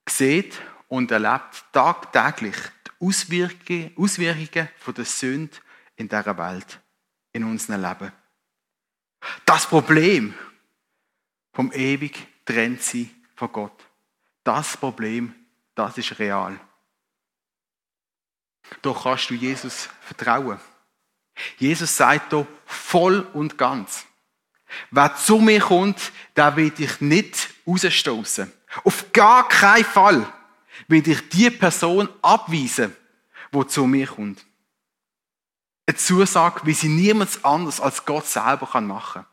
[0.09, 2.57] sieht und erlebt tagtäglich
[2.87, 5.57] die Auswirkungen, Auswirkungen von der Sünde
[5.97, 6.81] in dieser Welt,
[7.33, 8.13] in unserem Leben.
[9.45, 10.35] Das Problem
[11.53, 13.85] vom ewig trennt sie von Gott.
[14.45, 15.35] Das Problem,
[15.75, 16.59] das ist real.
[18.83, 20.61] Doch kannst du Jesus vertrauen.
[21.59, 24.08] Jesus sagt hier voll und ganz.
[24.91, 28.53] Wer zu mir kommt, der will ich nicht rausstoßen.
[28.85, 30.33] Auf gar keinen Fall
[30.89, 32.95] will ich die Person abweisen,
[33.53, 34.45] die zu mir kommt.
[35.87, 39.27] Eine Zusage, wie sie niemand anders als Gott selber machen kann.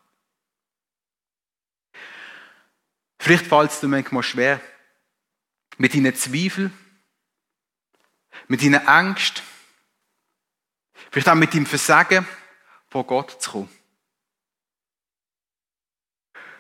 [3.20, 4.62] Vielleicht fällt es dir manchmal schwer,
[5.78, 6.72] mit deinen Zweifeln,
[8.48, 9.44] mit deinen Ängsten,
[11.12, 12.28] vielleicht auch mit deinem Versagen
[12.88, 13.70] vor Gott zu kommen.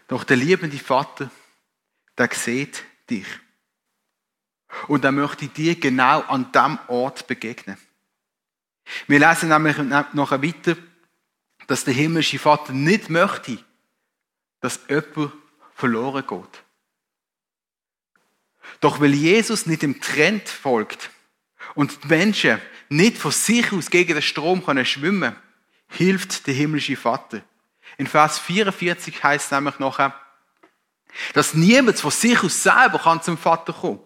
[0.07, 1.29] Doch der liebende Vater,
[2.17, 3.27] der sieht dich.
[4.87, 7.77] Und er möchte dir genau an diesem Ort begegnen.
[9.07, 10.75] Wir lesen nämlich nachher weiter,
[11.67, 13.57] dass der himmlische Vater nicht möchte,
[14.59, 15.31] dass jemand
[15.73, 16.63] verloren geht.
[18.79, 21.09] Doch weil Jesus nicht dem Trend folgt
[21.73, 25.35] und die Menschen nicht von sich aus gegen den Strom können schwimmen,
[25.89, 27.41] hilft der himmlische Vater.
[27.97, 30.13] In Vers 44 heißt es nämlich nachher,
[31.33, 33.99] dass niemand von sich aus selber kann zum Vater kommen.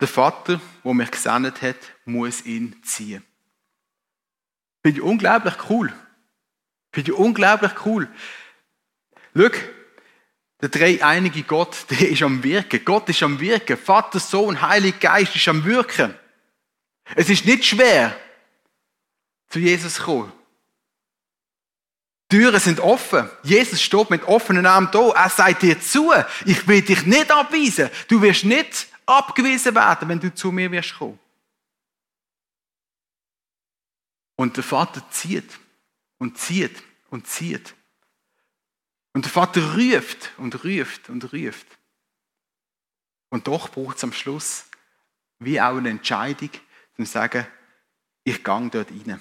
[0.00, 3.24] Der Vater, der mich gesendet hat, muss ihn ziehen.
[4.82, 5.92] Finde ich unglaublich cool.
[6.92, 8.08] Finde ich unglaublich cool.
[9.36, 9.50] Schau,
[10.60, 12.84] der dreieinige Gott, der ist am Wirken.
[12.84, 13.76] Gott ist am Wirken.
[13.76, 16.14] Vater, Sohn, Heiliger Geist ist am Wirken.
[17.14, 18.16] Es ist nicht schwer,
[19.52, 20.32] zu Jesus kommen.
[22.30, 23.28] Die Türen sind offen.
[23.42, 25.10] Jesus steht mit offenen Armen da.
[25.10, 26.10] Er sagt dir zu.
[26.46, 27.90] Ich will dich nicht abweisen.
[28.08, 31.18] Du wirst nicht abgewiesen werden, wenn du zu mir wirst kommen.
[34.36, 35.58] Und der Vater zieht
[36.16, 37.74] und zieht und zieht.
[39.12, 41.66] Und der Vater ruft und ruft und ruft.
[43.28, 44.64] Und doch braucht es am Schluss
[45.38, 46.50] wie auch eine Entscheidung,
[46.96, 47.46] zu sagen,
[48.24, 49.20] ich gehe dort rein.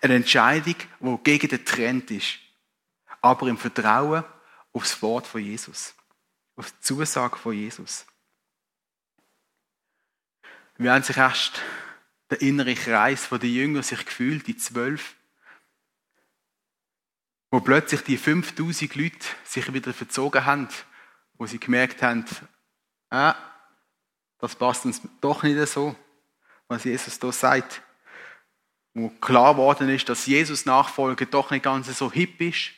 [0.00, 2.38] Eine Entscheidung, die gegen den Trend ist,
[3.20, 4.24] aber im Vertrauen
[4.72, 5.94] aufs Wort von Jesus,
[6.56, 8.06] auf die Zusage von Jesus.
[10.76, 11.60] Wie haben sich erst
[12.30, 15.14] der innere Kreis der Jünger sich gefühlt, die zwölf,
[17.50, 20.68] wo plötzlich die 5000 Leute sich wieder verzogen haben,
[21.34, 22.24] wo sie gemerkt haben,
[23.10, 23.36] ah,
[24.38, 25.94] das passt uns doch nicht so,
[26.66, 27.80] was Jesus da sagt.
[28.94, 32.70] Wo klar geworden ist, dass Jesus Nachfolger doch nicht ganz so hip ist.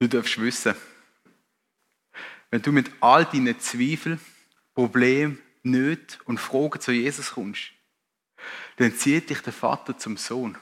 [0.00, 0.74] Du darfst wissen,
[2.50, 4.20] wenn du mit all deinen Zweifeln,
[4.74, 7.72] Problemen, Nöten und Fragen zu Jesus kommst,
[8.76, 10.56] dann zieht dich der Vater zum Sohn.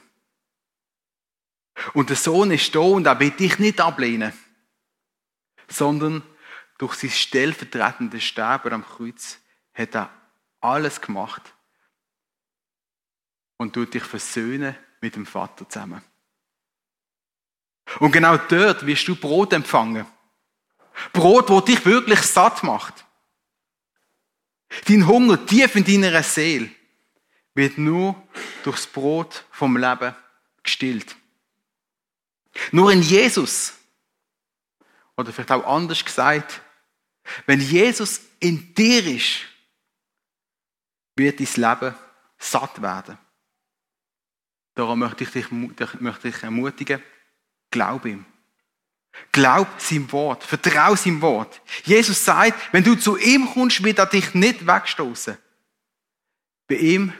[1.93, 4.33] Und der Sohn ist da und er will dich nicht ablehnen,
[5.67, 6.23] sondern
[6.79, 9.39] durch sein stellvertretendes Sterben am Kreuz
[9.73, 10.09] hat er
[10.67, 11.41] alles gemacht
[13.57, 16.01] und tut dich versöhnen mit dem Vater zusammen.
[17.99, 20.05] Und genau dort wirst du Brot empfangen.
[21.13, 23.05] Brot, wo dich wirklich satt macht.
[24.85, 26.69] Dein Hunger tief in deiner Seele
[27.53, 28.21] wird nur
[28.63, 30.15] durchs Brot vom Leben
[30.63, 31.15] gestillt.
[32.71, 33.73] Nur in Jesus,
[35.15, 36.61] oder vielleicht auch anders gesagt,
[37.45, 39.41] wenn Jesus in dir ist,
[41.17, 41.95] wird dein Leben
[42.37, 43.17] satt werden.
[44.75, 47.01] Darum möchte ich dich, möchte ich ermutigen,
[47.71, 48.25] glaub ihm.
[49.31, 51.61] Glaub seinem Wort, vertrau seinem Wort.
[51.83, 55.37] Jesus sagt, wenn du zu ihm kommst, wird er dich nicht wegstoßen.
[56.67, 57.11] Bei ihm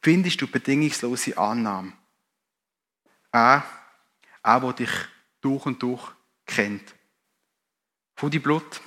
[0.00, 1.92] findest du bedingungslose Annahme.
[3.32, 3.64] Er,
[4.42, 4.90] er, der dich
[5.40, 6.12] durch und durch
[6.46, 6.94] kennt.
[8.14, 8.80] Von die Blut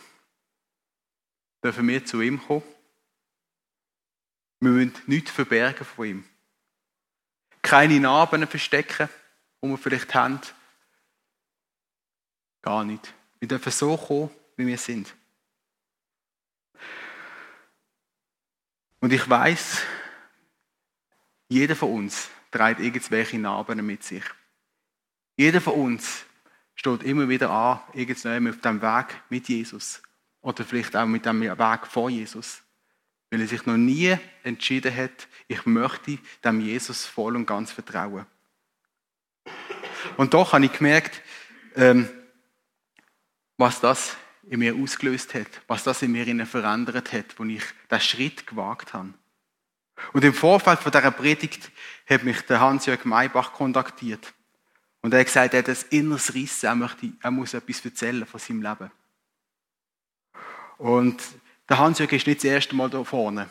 [1.63, 2.63] dürfen wir zu ihm kommen.
[4.59, 6.23] Wir müssen nichts verbergen von ihm.
[7.61, 9.09] Keine Narben verstecken,
[9.61, 10.39] die wir vielleicht haben
[12.65, 13.13] Gar nicht.
[13.39, 15.13] Wir dürfen so kommen, wie wir sind.
[18.99, 19.83] Und ich weiß,
[21.47, 24.23] jeder von uns trägt irgendwelche Narben mit sich.
[25.37, 26.25] Jeder von uns
[26.73, 30.01] steht immer wieder an, irgendwann auf dem Weg mit Jesus.
[30.41, 32.63] Oder vielleicht auch mit dem Weg vor Jesus.
[33.29, 38.25] Weil er sich noch nie entschieden hat, ich möchte dem Jesus voll und ganz vertrauen.
[40.17, 41.21] Und doch habe ich gemerkt,
[41.75, 42.09] ähm,
[43.57, 44.15] was das
[44.47, 48.93] in mir ausgelöst hat, was das in mir verändert hat, als ich diesen Schritt gewagt
[48.93, 49.13] habe.
[50.13, 51.71] Und im Vorfeld von dieser Predigt
[52.07, 54.33] hat mich der Hans-Jörg Maybach kontaktiert.
[55.01, 58.25] Und er hat gesagt, er hat ein inneres Rissen, er, möchte, er muss etwas erzählen
[58.25, 58.91] von seinem Leben.
[60.77, 61.21] Und
[61.69, 63.49] der Hans-Jörg ist nicht das erste Mal da vorne.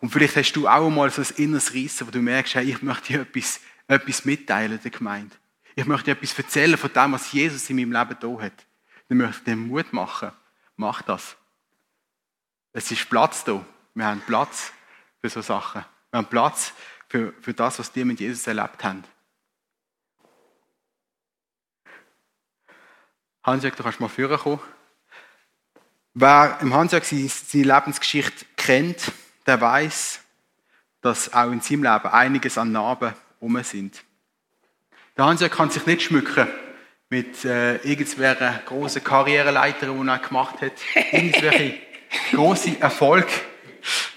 [0.00, 2.82] Und vielleicht hast du auch mal so ein inneres Rissen, wo du merkst, hey, ich
[2.82, 5.34] möchte dir etwas, etwas mitteilen der Gemeinde.
[5.74, 8.66] Ich möchte dir etwas erzählen von dem, was Jesus in meinem Leben da hat.
[9.08, 10.32] Ich möchte dir Mut machen.
[10.76, 11.36] Mach das.
[12.72, 13.64] Es ist Platz da.
[13.94, 14.72] Wir haben Platz
[15.20, 15.84] für so Sachen.
[16.10, 16.72] Wir haben Platz
[17.08, 19.02] für, für das, was die mit Jesus erlebt haben.
[23.42, 24.60] Hansjörg, du kannst mal führen kommen.
[26.20, 29.12] Wer im Hansjörg seine Lebensgeschichte kennt,
[29.46, 30.18] der weiß,
[31.00, 34.02] dass auch in seinem Leben einiges an Narben rum sind.
[35.16, 36.48] Der Hansjörg kann sich nicht schmücken
[37.08, 40.72] mit äh, irgendwelchen grossen Karriereleitern, die er gemacht hat,
[41.12, 41.78] irgendwelche
[42.32, 43.30] grossen Erfolge,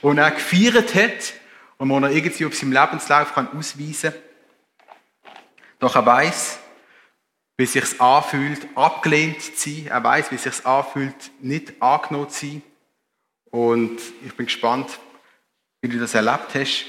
[0.01, 1.33] die er gefeiert hat
[1.77, 5.33] und die er irgendwie auf seinem Lebenslauf kann ausweisen kann.
[5.77, 6.60] Doch er weiß,
[7.61, 9.85] wie es sich anfühlt, abgelehnt zu sein.
[9.85, 12.63] Er weiß, wie es sich anfühlt, nicht angenommen zu sein.
[13.51, 14.99] Und ich bin gespannt,
[15.79, 16.85] wie du das erlebt hast,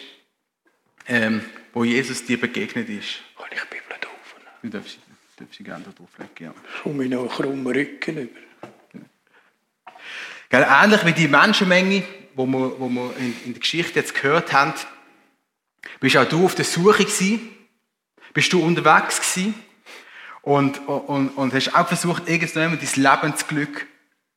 [1.08, 3.18] ähm, wo Jesus dir begegnet ist.
[3.36, 4.36] Kann ich die Bibel drauf?
[4.62, 4.98] Du darfst,
[5.36, 6.54] darfst sie gerne drauflegen, ja.
[6.82, 8.40] Komme ich noch einen krummen Rücken über.
[10.48, 12.02] Gell, ähnlich wie die Menschenmenge,
[12.34, 14.72] wo wir, wo wir in, in der Geschichte jetzt gehört haben,
[16.00, 17.50] bist auch du auf der Suche gewesen,
[18.32, 19.54] bist du unterwegs gewesen
[20.42, 23.86] und, und, und hast auch versucht, irgendwann dein Lebensglück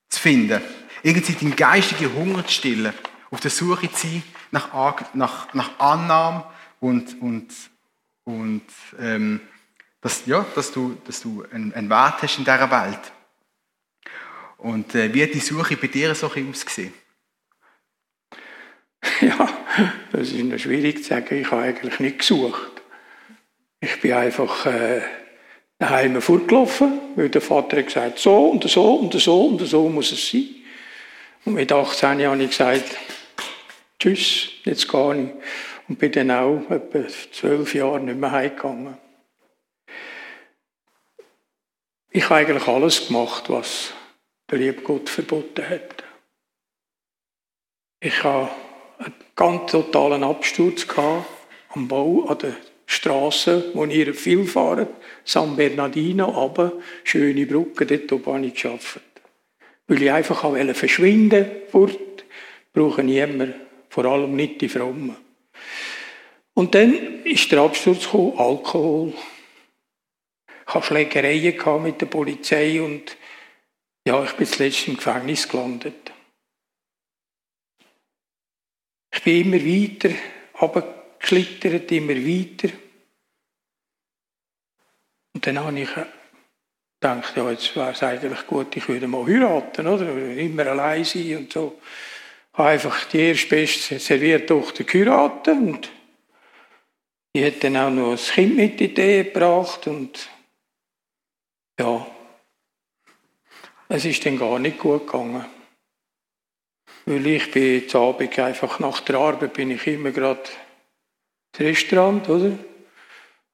[0.10, 0.62] zu finden.
[1.04, 2.94] Irgendwie deinen geistigen Hunger zu stillen,
[3.32, 6.46] auf der Suche zu sein nach, nach, nach Annahme
[6.80, 7.48] und, und,
[8.24, 8.63] und
[9.00, 9.41] ähm,
[10.02, 13.12] dass, ja, dass du, dass du einen, einen Wert hast in dieser Welt.
[14.58, 16.94] Und äh, wie hat die Suche bei dir so ausgesehen?
[19.22, 19.48] Ja,
[20.12, 21.36] das ist noch schwierig zu sagen.
[21.39, 22.82] Ich habe eigentlich nicht gesucht.
[23.80, 25.02] Ich bin einfach äh,
[25.79, 30.11] daheim fortgelaufen, weil der Vater hat gesagt, so und so und so und so muss
[30.11, 30.47] es sein.
[31.43, 32.97] Und mit 18 Jahren habe ich gesagt,
[33.99, 35.29] tschüss, jetzt gehe ich.
[35.88, 38.97] Und bin dann auch etwa zwölf Jahre nicht mehr heimgegangen.
[42.09, 43.93] Ich habe eigentlich alles gemacht, was
[44.49, 46.03] der liebe Gott verboten hat.
[47.99, 48.51] Ich hatte
[48.97, 50.88] einen ganz totalen Absturz
[51.69, 52.55] am Bau an der
[52.86, 54.89] Straße, wo ihr viel fahrt,
[55.24, 59.02] San Bernardino, aber schöne Brücke, dort habe ich gearbeitet.
[59.88, 62.26] Weil ich einfach auch verschwinden wollte,
[62.74, 63.48] brauche ich immer,
[63.89, 65.15] vor allem nicht die Frommen.
[66.54, 69.13] Und dann ist der Absturz gekommen, Alkohol.
[70.67, 73.17] Ich hatte Schlägereien mit der Polizei und
[74.08, 76.12] ja, ich bin zuletzt im Gefängnis gelandet.
[79.13, 80.15] Ich bin immer weiter
[81.25, 82.69] abgeschlittert, immer weiter.
[85.33, 85.89] Und dann habe ich
[87.01, 90.07] gedacht, ja, jetzt wäre es eigentlich gut, ich würde mal heiraten, oder?
[90.38, 91.79] Immer allein sein und so.
[92.53, 95.91] Ich habe einfach die erstbeste Serviertochter geheiratet und
[97.35, 100.29] die hat dann auch noch ein Kind mit in die Ehe gebracht und
[101.77, 102.07] ja,
[103.89, 105.45] es ist dann gar nicht gut gegangen.
[107.05, 110.49] Weil ich bin zu Abend einfach nach der Arbeit bin ich immer gerade
[111.60, 112.58] Restaurant, oder?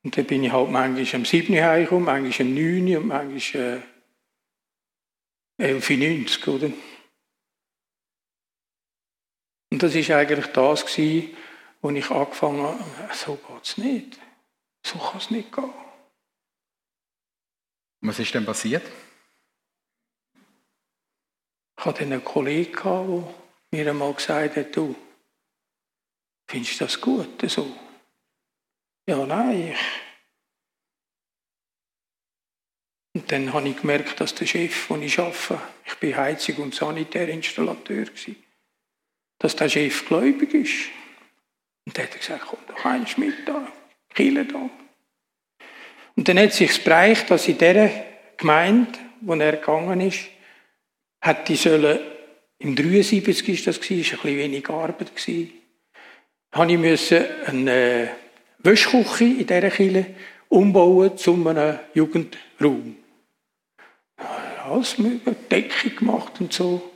[0.04, 3.08] Und dann bin ich halt manchmal um 7 Uhr heimgekommen, manchmal um 9 Uhr und
[3.08, 3.84] manchmal
[5.58, 6.72] äh, 11.90 Uhr, oder?
[9.72, 11.38] Und das war eigentlich das, gewesen,
[11.82, 14.20] wo ich angefangen habe, so geht es nicht.
[14.86, 15.74] So kann es nicht gehen.
[18.02, 18.84] Was ist denn passiert?
[21.78, 23.34] Ich hatte einen Kollegen, der
[23.72, 24.96] mir einmal gesagt hat, du,
[26.48, 27.76] findest du das gut so?
[29.08, 29.76] Ja, nein.
[33.14, 36.76] Und dann habe ich gemerkt, dass der Chef, wo ich arbeite, ich bin Heizung- und
[36.76, 38.06] Sanitärinstallateur,
[39.40, 40.90] dass der Chef gläubig ist.
[41.86, 43.68] Und dann hat er gesagt, komm doch eins mit da,
[44.14, 44.70] Kiel da.
[46.16, 47.90] Und dann hat sich bereicht, dass in dieser
[48.38, 50.30] Gemeinde, wo er gegangen ist,
[51.22, 52.00] hat die sollen,
[52.60, 55.12] im 73 ist das ist ein bisschen wenig Arbeit
[56.54, 58.12] habe ich müssen eine
[58.64, 60.06] Wäschküche in dieser Kille
[60.50, 62.96] umbauen zu einem Jugendraum.
[64.64, 66.92] Alles mit Decke gemacht und so.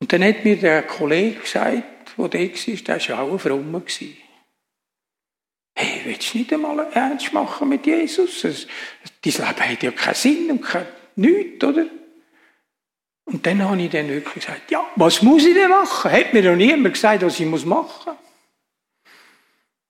[0.00, 1.82] Und dann hat mir der Kollege gesagt,
[2.18, 3.82] der da war, der war auch ein Frommer.
[5.74, 8.42] Hey, willst du nicht einmal ernst machen mit Jesus?
[8.42, 8.54] Dein
[9.24, 10.86] Leben hat ja keinen Sinn und kein,
[11.16, 11.86] nichts, oder?
[13.24, 16.10] Und dann habe ich dann wirklich gesagt, ja, was muss ich denn machen?
[16.10, 18.06] Hat mir doch niemand gesagt, was ich machen muss.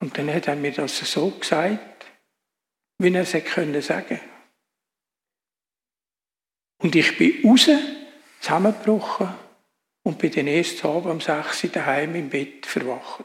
[0.02, 2.06] Und dann hat er mir das so gesagt,
[2.98, 4.20] wie er es hätte können sagen.
[6.78, 7.70] Und ich bin raus,
[8.40, 9.32] zusammengebrochen
[10.02, 13.24] und bin den ersten Abend um 6 Uhr daheim im Bett verwacht.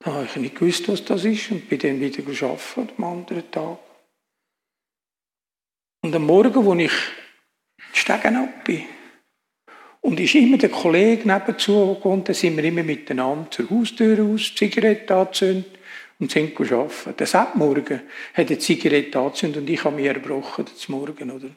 [0.00, 3.48] Dann habe ich nicht gewusst, was das ist und bin dann wieder arbeiten am anderen
[3.52, 3.78] Tag.
[6.02, 8.97] Und am Morgen, als ich die Stegen ab bin,
[10.00, 14.54] und ist immer der Kollege nebenzu gekommen, dann sind wir immer miteinander zur Haustür aus,
[14.54, 15.78] Zigarette angezündet
[16.18, 17.16] und sind arbeiten.
[17.16, 18.00] Der Morgen
[18.34, 21.50] hat die Zigarette angezündet und ich habe mich erbrochen, das Morgen, oder?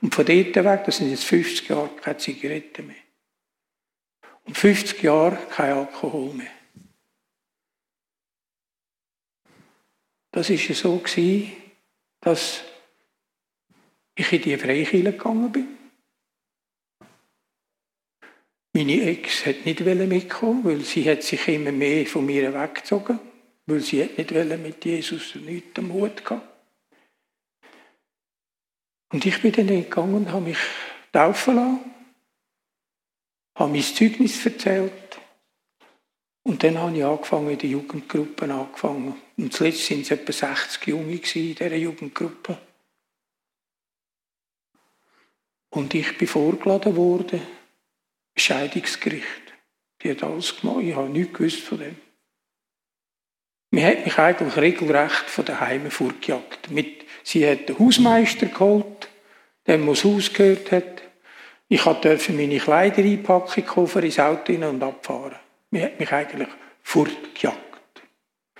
[0.00, 2.96] Und von dort weg, das sind jetzt 50 Jahre, keine Zigarette mehr.
[4.44, 6.46] Und 50 Jahre kein Alkohol mehr.
[10.32, 11.02] Das war so,
[12.20, 12.62] dass
[14.14, 15.75] ich in die Freikirche gegangen bin.
[18.76, 23.18] Meine Ex hat nicht mitkommen, weil sie hat sich immer mehr von mir weggezogen,
[23.64, 26.46] weil sie hat nicht mit Jesus nichts am Hut gehabt.
[29.14, 30.58] Und ich bin dann gegangen und habe mich
[31.10, 31.80] taufen lassen,
[33.54, 35.20] habe mein Zeugnis erzählt
[36.42, 39.14] und dann habe ich angefangen, in den Jugendgruppen angefangen.
[39.38, 42.58] Und zuletzt waren es etwa 60 Junge in dieser Jugendgruppe.
[45.70, 47.55] Und ich bin vorgeladen worden,
[48.36, 49.24] Scheidungsgericht.
[50.02, 51.96] Die hat alles gemacht, ich habe nichts gewusst von dem.
[53.70, 56.70] Man hat mich eigentlich regelrecht von daheim vorgejagt.
[56.70, 59.08] Mit, sie hat den Hausmeister geholt,
[59.66, 61.02] der das Haus gehört hat.
[61.68, 65.36] Ich durfte meine Kleider einpacken, Koffer ins Auto und abfahren.
[65.70, 66.48] Man hat mich eigentlich
[66.82, 67.60] vorgejagt.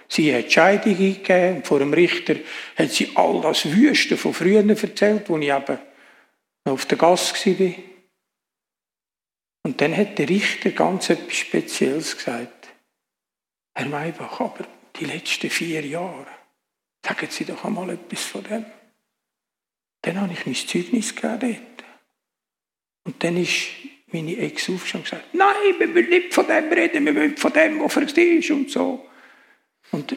[0.09, 2.37] Sie hat Scheidung eingegeben und vor dem Richter
[2.77, 5.79] hat sie all das Wüste von früher erzählt, wo ich eben
[6.65, 7.75] auf der Gasse war.
[9.67, 12.69] Und dann hat der Richter ganz etwas Spezielles gesagt.
[13.75, 14.65] Herr Maybach, aber
[14.95, 16.29] die letzten vier Jahre,
[17.05, 18.65] sagen Sie doch einmal etwas von dem.
[20.03, 21.57] Dann habe ich mein Zeugnis gegeben.
[23.09, 23.67] Und dann ist
[24.13, 27.53] meine Ex aufgestanden und gesagt, nein, wir wollen nicht von dem reden, wir wollen von
[27.53, 29.05] dem, was sie ist und so.
[29.91, 30.17] Und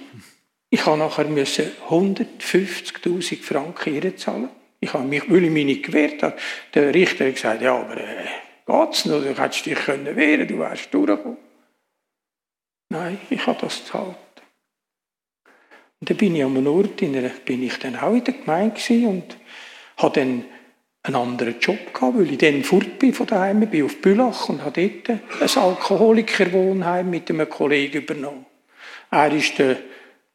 [0.69, 4.49] ich habe nachher 150'000 Franken ihr zahlen.
[4.79, 6.37] Ich habe mich, weil ich mich nicht gewehrt habe.
[6.75, 8.27] Der Richter hat gesagt, ja, aber äh,
[8.69, 9.21] geht's noch?
[9.21, 11.37] Du hättest dich können wehren, du wärst durchgekommen.
[12.89, 14.15] Nein, ich habe das gezahlt.
[15.99, 19.07] Und dann bin ich am Ort, in einer, bin ich dann auch in der Gemeinde
[19.07, 19.37] und
[19.97, 20.45] habe dann
[21.03, 24.63] einen anderen Job gehabt, weil ich dann fort bin von daheim, bin auf Bülach und
[24.63, 28.45] habe dort ein Alkoholikerwohnheim mit einem Kollegen übernommen.
[29.11, 29.77] Er war der,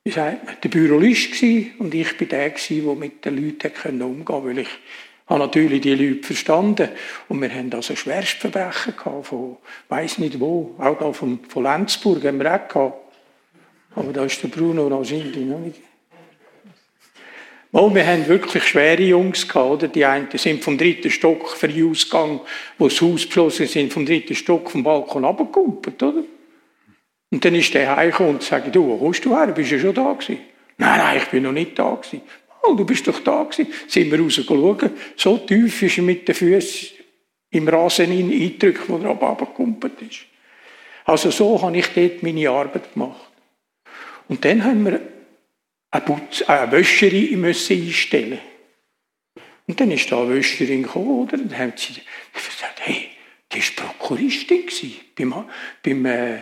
[0.05, 4.49] wie sagt man, der Bürolist und ich war der, der mit den Leuten umgehen konnte,
[4.49, 4.69] weil ich
[5.27, 6.89] habe natürlich die Leute verstanden.
[7.29, 9.57] Und wir haben also Schwerstverbrechen gehabt, von
[9.89, 12.99] weiss nicht wo, auch da von, von Lenzburg haben wir auch gehabt.
[13.97, 15.81] Aber da ist der Bruno wahrscheinlich noch nicht.
[17.77, 19.89] Oh, wir haben wirklich schwere Jungs gehabt, oder?
[19.89, 22.41] Die einen sind vom dritten Stock für die Ausgang,
[22.79, 26.23] wo das Haus beschlossen sind, vom dritten Stock vom Balkon runtergekumpelt, oder?
[27.33, 29.49] Und dann ist der heimgekommen und sagt, du, wo kommst du her?
[29.49, 30.39] Bist du schon da gewesen?
[30.79, 32.23] Nein, nein, ich bin noch nicht da gewesen.
[32.67, 33.73] Oh, du bist doch da gewesen.
[33.87, 34.91] Sind wir rausgeschaut.
[35.17, 36.89] So tief ist er mit den Füßen
[37.51, 40.21] im Rasen eingedrückt, wo er runtergekumpelt ist.
[41.05, 43.31] Also so habe ich dort meine Arbeit gemacht.
[44.29, 45.01] Und dann haben wir
[45.91, 48.41] eine, Putz, eine Wäscherin müssen einstellen
[49.67, 51.35] Und dann ist da eine Wäscherin gekommen, oder?
[51.35, 51.95] Und dann haben sie
[52.33, 53.11] gesagt, hey,
[53.53, 54.67] die war Prokuristin
[55.17, 55.45] beim,
[55.83, 56.39] beim äh,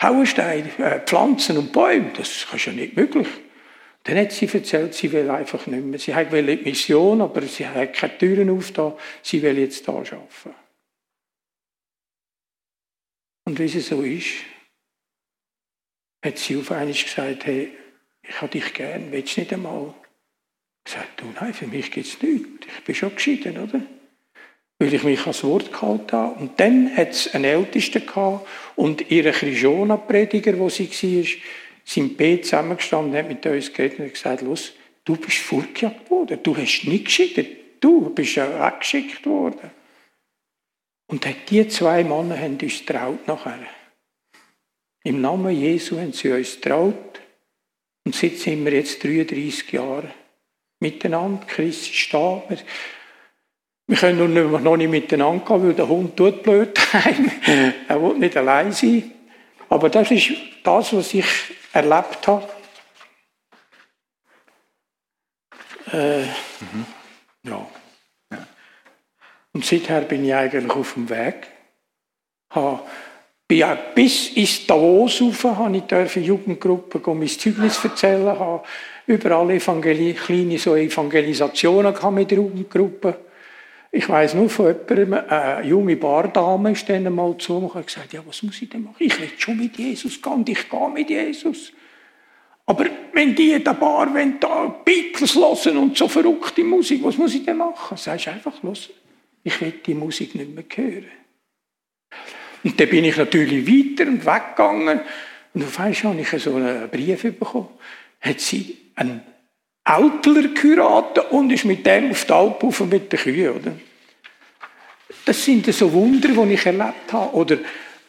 [0.00, 2.12] Hauenstein, äh, Pflanzen und Bäume.
[2.16, 3.26] Das ist ja nicht möglich.
[4.06, 5.98] Dann hat sie erzählt, sie will einfach nicht mehr.
[5.98, 8.92] Sie will die Mission, aber sie hat keine Türen aufgetan.
[9.20, 10.54] Sie will jetzt da arbeiten.
[13.46, 14.44] Und wie sie so ist,
[16.24, 17.72] hat sie auf einmal gesagt, hey,
[18.22, 19.92] ich habe dich gern, willst du nicht einmal?
[20.86, 22.66] Ich sagte, du, nein, für mich gibt es nichts.
[22.78, 23.82] Ich bin schon geschieden, oder?
[24.78, 26.40] Weil ich mich ans Wort gehalten habe.
[26.40, 28.46] Und dann hat es einen Ältesten gehabt
[28.76, 31.42] und ihre Christiana-Prediger, wo sie war,
[31.86, 34.72] sind beide zusammengestanden und haben mit uns geredet und gesagt, los,
[35.04, 37.46] du bist vorgejagt worden, du hast nicht geschieden,
[37.80, 39.70] du bist ja weggeschickt worden.
[41.08, 43.60] Und die zwei Männer haben uns traut nachher.
[45.04, 47.20] Im Namen Jesu haben sie uns traut.
[48.04, 50.10] Und seit sind wir jetzt 33 Jahre
[50.80, 51.46] miteinander.
[51.46, 52.42] Chris ist da.
[52.48, 52.58] Wir
[53.88, 57.30] Wir können nur noch nicht miteinander gehen, weil der Hund tut blöd heim.
[57.88, 59.12] er will nicht allein sein.
[59.76, 60.32] Aber das ist
[60.64, 61.26] das, was ich
[61.70, 62.48] erlebt habe.
[65.92, 66.86] Äh, mhm.
[67.42, 67.66] ja.
[69.52, 71.48] Und seither bin ich eigentlich auf dem Weg.
[72.52, 72.80] Habe,
[73.46, 78.64] bin auch bis ins Davos rauf, habe ich Jugendgruppen mein Zeugnis erzählen, habe
[79.06, 83.25] überall Evangeli kleine so Evangelisationen mit der Jugendgruppe.
[83.96, 88.12] Ich weiß nur von jemandem, eine junge Bardame ist dann mal zu mir und gesagt,
[88.12, 88.96] ja, was muss ich denn machen?
[88.98, 91.72] Ich will schon mit Jesus und ich gehe mit Jesus.
[92.66, 92.84] Aber
[93.14, 97.34] wenn die in der Bar wenn da Beatles hören und so verrückte Musik, was muss
[97.34, 97.96] ich denn machen?
[97.96, 98.90] Sagst einfach, los,
[99.42, 101.06] ich will die Musik nicht mehr hören.
[102.64, 105.00] Und dann bin ich natürlich weiter und weggegangen.
[105.54, 107.68] Und auf einmal habe ich so einen Brief bekommen.
[108.20, 109.22] Hat sie einen
[109.86, 113.72] Ältler geheiratet und ist mit dem auf die Alp rauf mit den Kühen, oder?
[115.24, 117.34] Das sind so Wunder, die ich erlebt habe.
[117.34, 117.58] Oder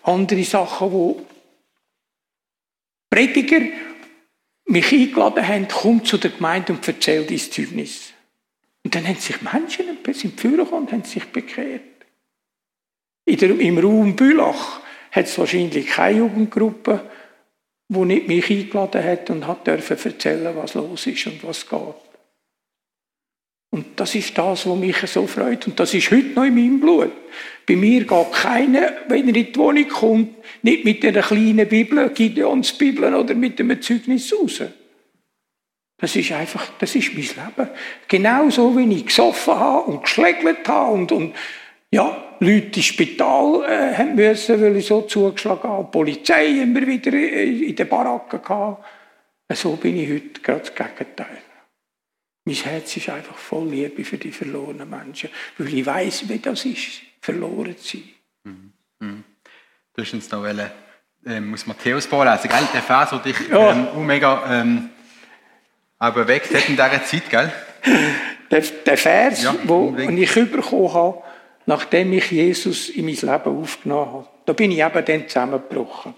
[0.03, 1.25] andere Sachen, wo
[3.09, 3.61] Prediger
[4.65, 8.13] mich eingeladen haben, komm zu der Gemeinde und erzähl dein Zeugnis.
[8.83, 11.81] Und dann haben sich Menschen sind gekommen und haben sich bekehrt.
[13.27, 14.79] Der, Im Raum Bülach
[15.11, 17.09] hat es wahrscheinlich keine Jugendgruppe,
[17.89, 22.06] die nicht mich eingeladen hat und hat dürfen erzählen, was los ist und was geht.
[23.69, 25.67] Und das ist das, was mich so freut.
[25.67, 27.11] Und das ist heute noch in meinem Blut.
[27.67, 32.09] Bei mir geht keiner, wenn er in die Wohnung kommt, nicht mit einer kleinen Bibel,
[32.09, 34.61] Gideons Bibel oder mit einem Zeugnis raus.
[35.99, 37.69] Das ist einfach, das ist mein Leben.
[38.07, 41.35] Genauso wie ich gesoffen habe und geschlägelt habe und, und
[41.91, 45.85] ja, Leute ins Spital äh, haben müssen, weil ich so zugeschlagen habe.
[45.85, 48.85] Die Polizei immer wieder in den Baracken gehabt.
[49.53, 51.46] So bin ich heute gerade das Gegenteil.
[52.47, 56.63] Mein Herz ist einfach voll Liebe für die verlorenen Menschen, weil ich weiß, wie das
[56.63, 58.03] ist, verloren zu sein.
[58.45, 58.73] Mhm.
[58.99, 59.23] Mhm.
[59.93, 60.71] Du hast uns noch wollen,
[61.25, 62.67] ähm, aus Matthäus vorlesen, gell?
[62.73, 63.71] Der Vers, der dich ja.
[63.71, 64.89] ähm, mega ähm,
[65.99, 67.51] auch bewegt hat in dieser Zeit, gell?
[68.49, 71.21] Der, der Vers, ja, den ich bekommen habe,
[71.65, 76.13] nachdem ich Jesus in mein Leben aufgenommen habe, da bin ich eben dann zusammengebrochen.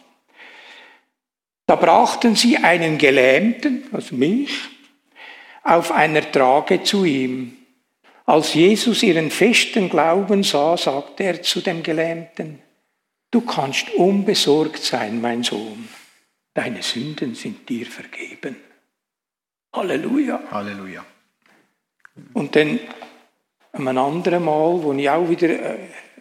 [1.66, 4.70] Da brachten sie einen Gelähmten, also mich,
[5.70, 7.56] auf einer Trage zu ihm.
[8.26, 12.60] Als Jesus ihren festen Glauben sah, sagte er zu dem Gelähmten,
[13.32, 15.88] du kannst unbesorgt sein, mein Sohn,
[16.54, 18.56] deine Sünden sind dir vergeben.
[19.74, 20.42] Halleluja.
[20.52, 21.06] Halleluja.
[22.34, 22.80] Und dann
[23.72, 25.78] ein anderen Mal, wo ich auch wieder,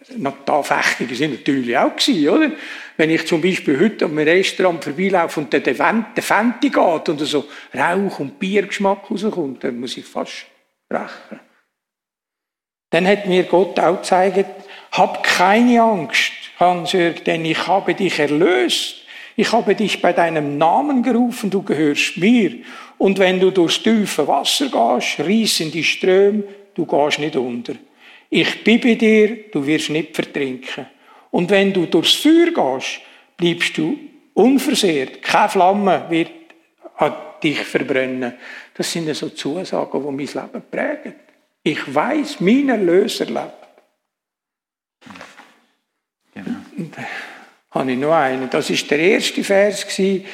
[0.07, 2.51] äh, da Fechtungen sind natürlich auch gewesen, oder?
[2.97, 7.45] Wenn ich zum Beispiel heute am Restaurant vorbeilaufe und der, der Fenty geht und so
[7.73, 10.45] Rauch- und Biergeschmack rauskommt, dann muss ich fast
[10.89, 11.39] brechen.
[12.91, 14.45] Dann hat mir Gott auch gezeigt,
[14.91, 18.95] hab keine Angst, Hans-Jörg, denn ich habe dich erlöst.
[19.35, 22.55] Ich habe dich bei deinem Namen gerufen, du gehörst mir.
[22.97, 26.43] Und wenn du durchs tiefe Wasser gehst, reissen die Ströme,
[26.73, 27.75] du gehst nicht unter.
[28.29, 30.87] Ich bin bei dir, du wirst nicht vertrinken.
[31.31, 33.01] Und wenn du durchs Feuer gehst,
[33.37, 33.97] bleibst du
[34.33, 35.21] unversehrt.
[35.21, 36.31] Keine Flamme wird
[37.41, 38.33] dich verbrennen.
[38.73, 41.15] Das sind so Zusagen, die mein Leben prägen.
[41.63, 43.53] Ich weiß, mein Erlöser lebt.
[46.33, 46.59] Genau.
[46.77, 47.01] Und, äh,
[47.71, 48.49] habe ich noch einen.
[48.49, 50.25] Das ist der erste Vers, den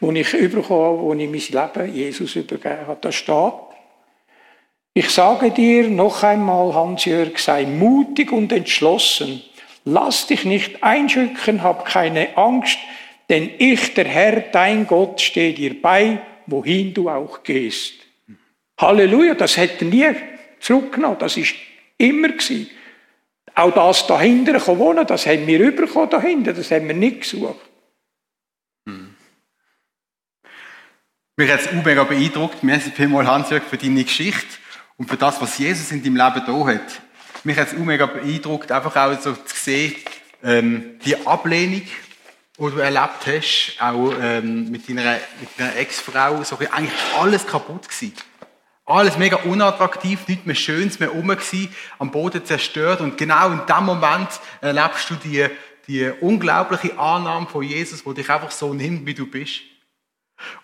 [0.00, 2.98] ich überkam, wo ich mein Leben Jesus übergeben habe.
[3.00, 3.52] Da steht,
[4.96, 9.42] ich sage dir noch einmal, Hans-Jörg, sei mutig und entschlossen.
[9.84, 12.78] Lass dich nicht einschüchtern, hab keine Angst,
[13.28, 17.94] denn ich, der Herr, dein Gott, stehe dir bei, wohin du auch gehst.
[18.78, 20.06] Halleluja, das hätte nie
[20.60, 21.54] zurückgenommen, das ist
[21.98, 22.70] immer gewesen.
[23.56, 27.56] Auch das dahinter wohnen, das haben wir überkommen dahinter, das haben wir nicht gesucht.
[28.86, 29.14] Hm.
[31.36, 32.62] Mich hat es mega beeindruckt.
[32.62, 34.63] Merci vielmals, Hans-Jörg, für deine Geschichte
[34.96, 37.02] und für das, was Jesus in deinem Leben da hat.
[37.42, 39.94] Mich hat es mega beeindruckt, einfach auch so zu sehen,
[40.42, 46.56] ähm, die Ablehnung, die du erlebt hast, auch ähm, mit deiner, mit deiner Ex-Frau, so
[46.56, 48.14] eigentlich alles kaputt gewesen.
[48.86, 53.62] Alles mega unattraktiv, nichts mehr Schönes mehr rum gewesen, am Boden zerstört und genau in
[53.66, 54.28] dem Moment
[54.60, 55.46] erlebst du die,
[55.88, 59.60] die unglaubliche Annahme von Jesus, wo dich einfach so nimmt, wie du bist.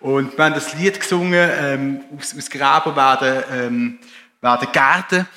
[0.00, 3.98] Und wir haben das Lied gesungen, ähm, aus, aus Gräber werden, ähm,
[4.40, 5.28] werden Gärten.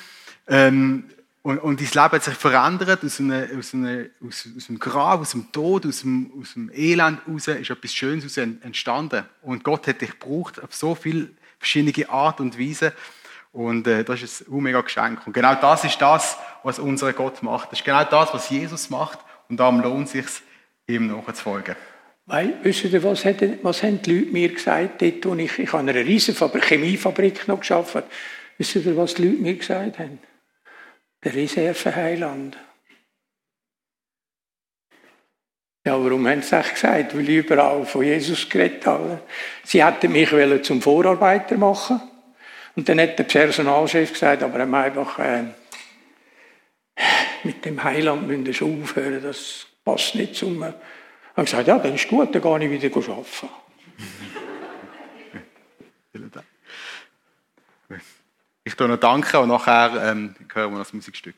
[0.48, 1.04] Ähm,
[1.42, 3.04] und, und dein Leben hat sich verändert.
[3.04, 6.70] Aus einem, aus, einem, aus, aus einem Grab, aus dem Tod, aus dem, aus dem
[6.74, 9.24] Elend raus ist etwas Schönes entstanden.
[9.42, 11.28] Und Gott hat dich gebraucht auf so viele
[11.58, 12.92] verschiedene Art und Weise.
[13.52, 15.26] Und äh, das ist ein mega Geschenk.
[15.26, 17.70] Und genau das ist das, was unser Gott macht.
[17.70, 19.18] Das ist genau das, was Jesus macht.
[19.48, 20.26] Und darum lohnt es sich,
[20.86, 21.76] ihm nachzufolgen.
[22.26, 25.72] Weil, wisst ihr, was, hat, was haben die Leute mir gesagt, dort, wo ich, ich
[25.72, 28.02] habe eine riesen Chemiefabrik noch geschafft.
[28.58, 30.18] Wisst ihr, was die Leute mir gesagt haben?
[31.22, 32.56] Der Reserveheiland.
[35.86, 37.14] Ja, warum haben sie das gesagt?
[37.14, 39.20] Weil ich überall von Jesus geredet habe.
[39.64, 40.30] Sie hätten mich
[40.62, 42.00] zum Vorarbeiter machen
[42.76, 45.44] Und dann hat der Personalchef gesagt, aber er einfach, äh,
[47.44, 50.62] mit dem Heiland müssen schon aufhören, das passt nicht zum...
[50.62, 53.48] Ich habe gesagt, ja, dann ist gut, dann gehe ich wieder arbeiten.
[56.12, 56.46] Vielen Dank.
[58.66, 61.34] Ich tue noch danken und nachher ähm, hören wir das Musikstück.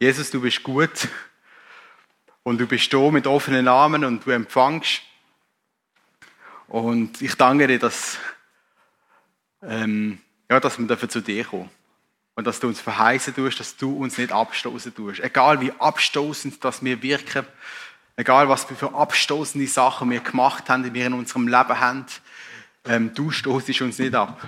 [0.00, 1.06] Jesus, du bist gut
[2.42, 5.02] und du bist da mit offenen Namen und du empfangst.
[6.66, 8.18] Und ich danke dir, dass,
[9.62, 10.18] ähm,
[10.50, 11.70] ja, dass wir dafür zu dir kommen.
[12.34, 15.20] Und dass du uns verheißen tust, dass du uns nicht abstoßen tust.
[15.20, 17.46] Egal wie abstoßend dass wir wirken,
[18.16, 22.06] egal was wir für abstoßende Sachen wir gemacht haben, die wir in unserem Leben haben,
[22.84, 24.40] ähm, du stoßest uns nicht ab.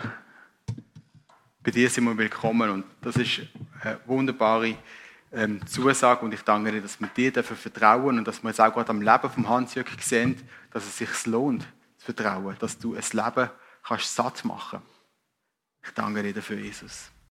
[1.65, 3.41] Bei dir sind wir willkommen und das ist
[3.81, 4.77] eine wunderbare
[5.33, 8.61] ähm, Zusage und ich danke dir, dass wir dir dafür vertrauen und dass wir jetzt
[8.61, 10.37] auch gerade am Leben vom Hans-Jörg sehen,
[10.71, 11.62] dass es sich lohnt
[11.97, 13.49] zu vertrauen, dass du ein Leben
[13.83, 14.83] kannst satt machen.
[15.83, 17.11] Ich danke dir dafür, Jesus.